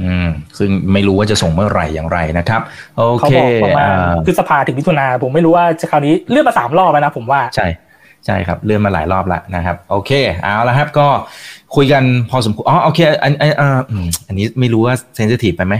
[0.00, 0.28] อืม
[0.58, 2.60] ซึ่งไม่รู้ว่าจะส่งเมื่อไหร่อย่างไรนะครับ
[2.96, 7.66] โอเขาเคบอกประมาณอ่าคือสภาถึงมิถุนาผมไม่รู้ว่าจะคราวนี้เลื่อนมาสามรอบแล้วนะผมว่าใช่
[8.26, 10.10] ใช่ครับเลื่อนมาหลายรอบแล้วนะครับ โอเค
[10.42, 11.06] เอาละครับก็
[11.76, 15.74] คุยกันพอสมควรอ๋อโอเคอันอันอ่าอืมอันนี้ไม่รู้ว่าเซนซิทีฟไปไหม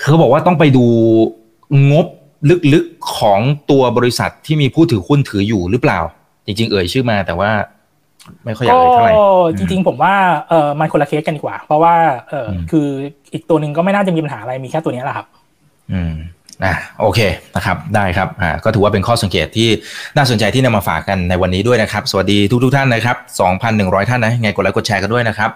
[0.00, 0.84] เขาบอกว่าต้องไปดู
[1.92, 2.06] งบ
[2.72, 3.40] ลึกๆของ
[3.70, 6.00] ตัวบริษัทที่มีผู้ถือหุ้นถืออยู่หรือเปล่า
[6.46, 7.50] จริง ๆ เอ่ยชื่อมาแต่ว่า
[8.44, 9.12] ไม่ค่อยอยากก็เอ่ยเท่าไหร่
[9.58, 10.14] จริง ๆ ผมว่า
[10.48, 11.94] เออมันคนละเคสกันดีกว่า เพราะว่า
[12.30, 12.86] เอออมคือ
[13.32, 15.26] อีกตัวหนึ่งก็ไม่น่าจะมีปัญหาอะไรมีแค่ตัวเนี้ยแหละครับ
[15.92, 16.14] อืม
[16.64, 17.20] อะโอเค
[17.56, 19.68] นะครับได้ครับอ่าก็ถือว่าเป็นข้อสังเกตที่
[20.16, 23.16] น่าสนใจที่นำมาฝากกันในวันนี้ด้วยนะครับ สวัสดีทุกทุกๆท่านนะครับ
[23.62, 25.50] 2,100 ท่านนะยังไงกดไลค์กดแชร์กันด้วยนะครับ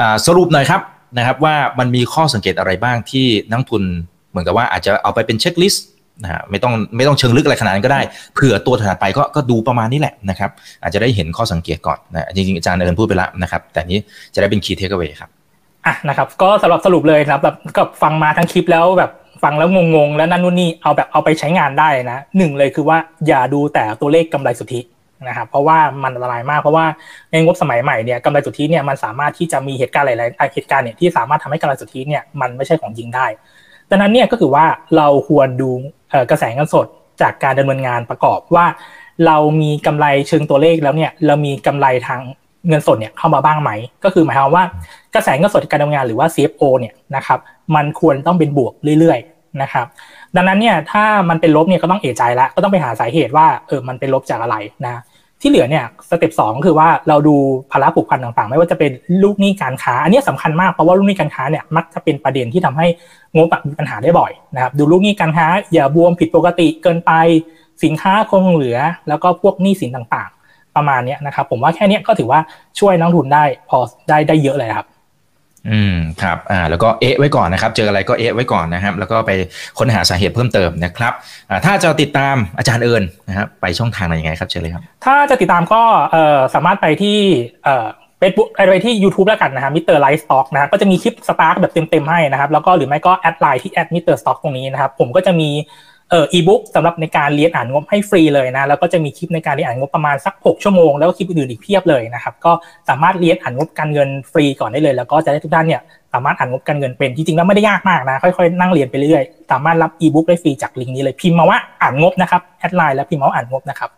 [0.00, 0.80] อ่าสรุปหน่อยครับ
[1.18, 3.82] นะครับว่ามันมีข้อสังเกตอะไรบ้างที่นักทุน
[4.30, 5.86] เหมือนกับว่าอาจจะเอาไปเป็นเช็คลิสต์
[6.22, 8.00] นะฮะไม่ต้องไม่ต้องเชิงลึกอะไรขนาดนั้นก็ได้
[8.34, 10.50] เผื่อตัวถัดไปก็ก็ดูประมาณนี้แหละนะครับ
[10.82, 14.00] อาจจะได้เห็นข้อสังเกตก่อนนะจริงๆอาจารย์เอิญพูดไปแล้วนะครับ แต่นี้
[14.34, 15.30] จะได้เป็น key takeaway ครับ
[15.86, 19.10] อะนะครับ ก็สำหรับสรุปเลยนะครับแบบกับฟังมาทั้งคลิปแล้วแบบ
[19.42, 24.80] ฟังแล้วงงๆ แล้วนั่นนู่นนี่เอาแบบเอาไปใช้งานได้นะหนึ่งเลยคือว่าอย่าดูแต่ตัวเลขกำไรสุทธิ
[25.28, 26.86] นะครับเพราะว่ามันอันตรายมากเพราะว่า
[27.30, 33.26] ในงบสมัยใหม่เนี่ยกำไรสุทธิเนี่ยมันสามารถที่จะมีเหตุการณ์หลายๆอะเหตุการณ์เนี่ยที่สามารถทำให้กำไรสุทธิเนี่ยมันไม่ใช่ของจริงได้
[33.90, 34.64] ดังนั้นเนี่ยก็คือว่า
[34.96, 35.70] เราควรดู
[36.01, 36.86] เอ่อ กระแสเงินสด
[37.22, 38.66] จากการดำเนินงานประกอบว่า
[39.26, 42.20] เรามีกำไรเชิงตัวเลขแล้วเนี่ยเรามีกำไรทาง
[42.68, 43.70] เงินสดเนี่ยเข้ามาบ้างไหม
[44.04, 44.64] ก็คือหมายความว่า
[45.14, 47.38] กระแสเงินสดจากการดำเนินงานหรือว่า CFO เนี่ยนะครับ
[47.74, 49.86] มันควรต้องเป็นบวกเรื่อยๆนะครับ
[50.36, 54.56] ดังนั้นเนี่ยถ้ามันเป็นลบเนี่ยก็ต้องเอะใจแล้วก็ต้องไปหาสาเหตุว่าเออมันเป็นลบจากอะไร
[54.86, 55.02] นะ
[55.42, 57.36] ที่เหลือเนี่ยสเต็ปสองคือว่าเราดู
[57.72, 62.86] ภาระผูกพันต่างๆ ไม่ว่าจะเป็นลูกหนี้การค้า อันนี้สำคัญมากเพราะว่าลูกหนี้การค้าเนี่ยมักจะเป็นประเด็นที่ทำให้
[63.36, 67.12] งบมีปัญหาได้บ่อยนะครับดูลูกหนี้การค้า อย่าบวมผิดปกติเกินไป
[67.84, 68.78] สินค้าคงเหลือ
[69.08, 72.40] แล้วก็พวกหนี้สินต่างๆ ประมาณนี้นะครับผมว่าแค่นี้ก็ถือว่า
[72.78, 73.78] ช่วยนักทุนได้พอ
[74.08, 74.86] ได้ได้เยอะเลยครับ
[75.70, 79.30] อืมครับอ่าแล้วก็เอ๊ะไว้ก่อนนะครับ เจออะไรก็เอ๊ะไว้ก่อนนะครับ แล้วก็ไป
[79.78, 81.12] ค้นหาสาเหตุเพิ่มเติมนะครับ
[81.50, 85.82] อ่าถ้าจะติดตามอาจารย์เอิญนะครับไปช่องทางไหนยังไงครับเชิญเลยครับ ถ้าจะติดตามก็
[86.12, 87.18] เอ่อสามารถไปที่
[87.64, 87.86] เอ่อ
[88.18, 89.90] เฟซบุ๊กไปที่ YouTube แล้วกันนะครับ Mr.
[89.92, 94.16] LikeStock นะครับก็จะมีคลิป STARK แบบเต็มๆให้นะครับ แล้วก็หรือไม่ก็แอดไลน์ที่แอด Mr.
[94.16, 95.50] Stock ตรงนี้นะครับ ผมก็จะมี
[96.12, 102.52] เอออีบุ๊กสำหรับในการเรียนอ่านงบให้ฟรีเลยนะแล้วก็จะมีคลิปในการเรียนอ่านงบประมาณสัก 6 ชั่วโมงแล้วก็คลิปอื่นอีกเพียบเลยนะครับก็
[102.88, 105.82] สามารถเรียนอ่านงบการเงินฟรีก่อนได้เลย แล้วก็จะได้ทุกท่านเนี่ย
[106.12, 113.90] สามารถอ่านงบการเงินเป็นจริงๆแล้วไม่ได้ยากมากนะค่อยๆนั่งเรียนไปเรื่อยๆสามารถรับอีบุ๊กได้ฟรีจากลิงก์นี้เลยพิมพ์มาว่าอ่านงบนะครับแอดไลน์แล้วพิมพ์มาว่าอ่านงบนะครับ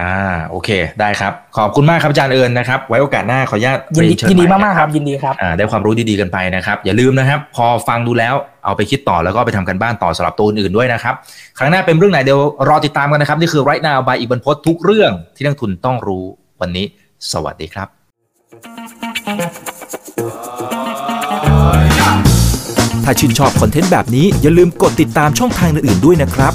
[0.00, 0.16] อ่า
[0.50, 0.70] โอเค
[1.00, 8.34] ได้ครับ ขอบคุณมากครับอาจารย์เอิญนะครับ ไว้โอกาสหน้าขออนุญาตยินดีเรียนเชิญยินดีใหมากๆครับ ยินดีครับอ่าได้ความรู้ดีๆกันไปนะครับ อย่าลืมนะครับ พอฟังดูแล้ว
[8.64, 11.14] เอาไปคิดต่อแล้วก็ไปทำการบ้านต่อสำหรับตัวอื่นๆด้วยนะครับ
[11.58, 16.24] ครั้งหน้าเป็นเรื่องไหนเดี๋ยวรอติดตามกันนะครับ นี่คือ right now by อีกบรรพตทุกเรื่องที่นักทุนต้องรู้
[16.60, 16.86] วันนี้
[17.32, 17.88] สวัสดีครับ
[23.04, 26.54] ถ้าชื่นชอบคอนเทนต์แบบนี้อย่าลืมกดติดตามช่องทางอื่นๆด้วยนะครับ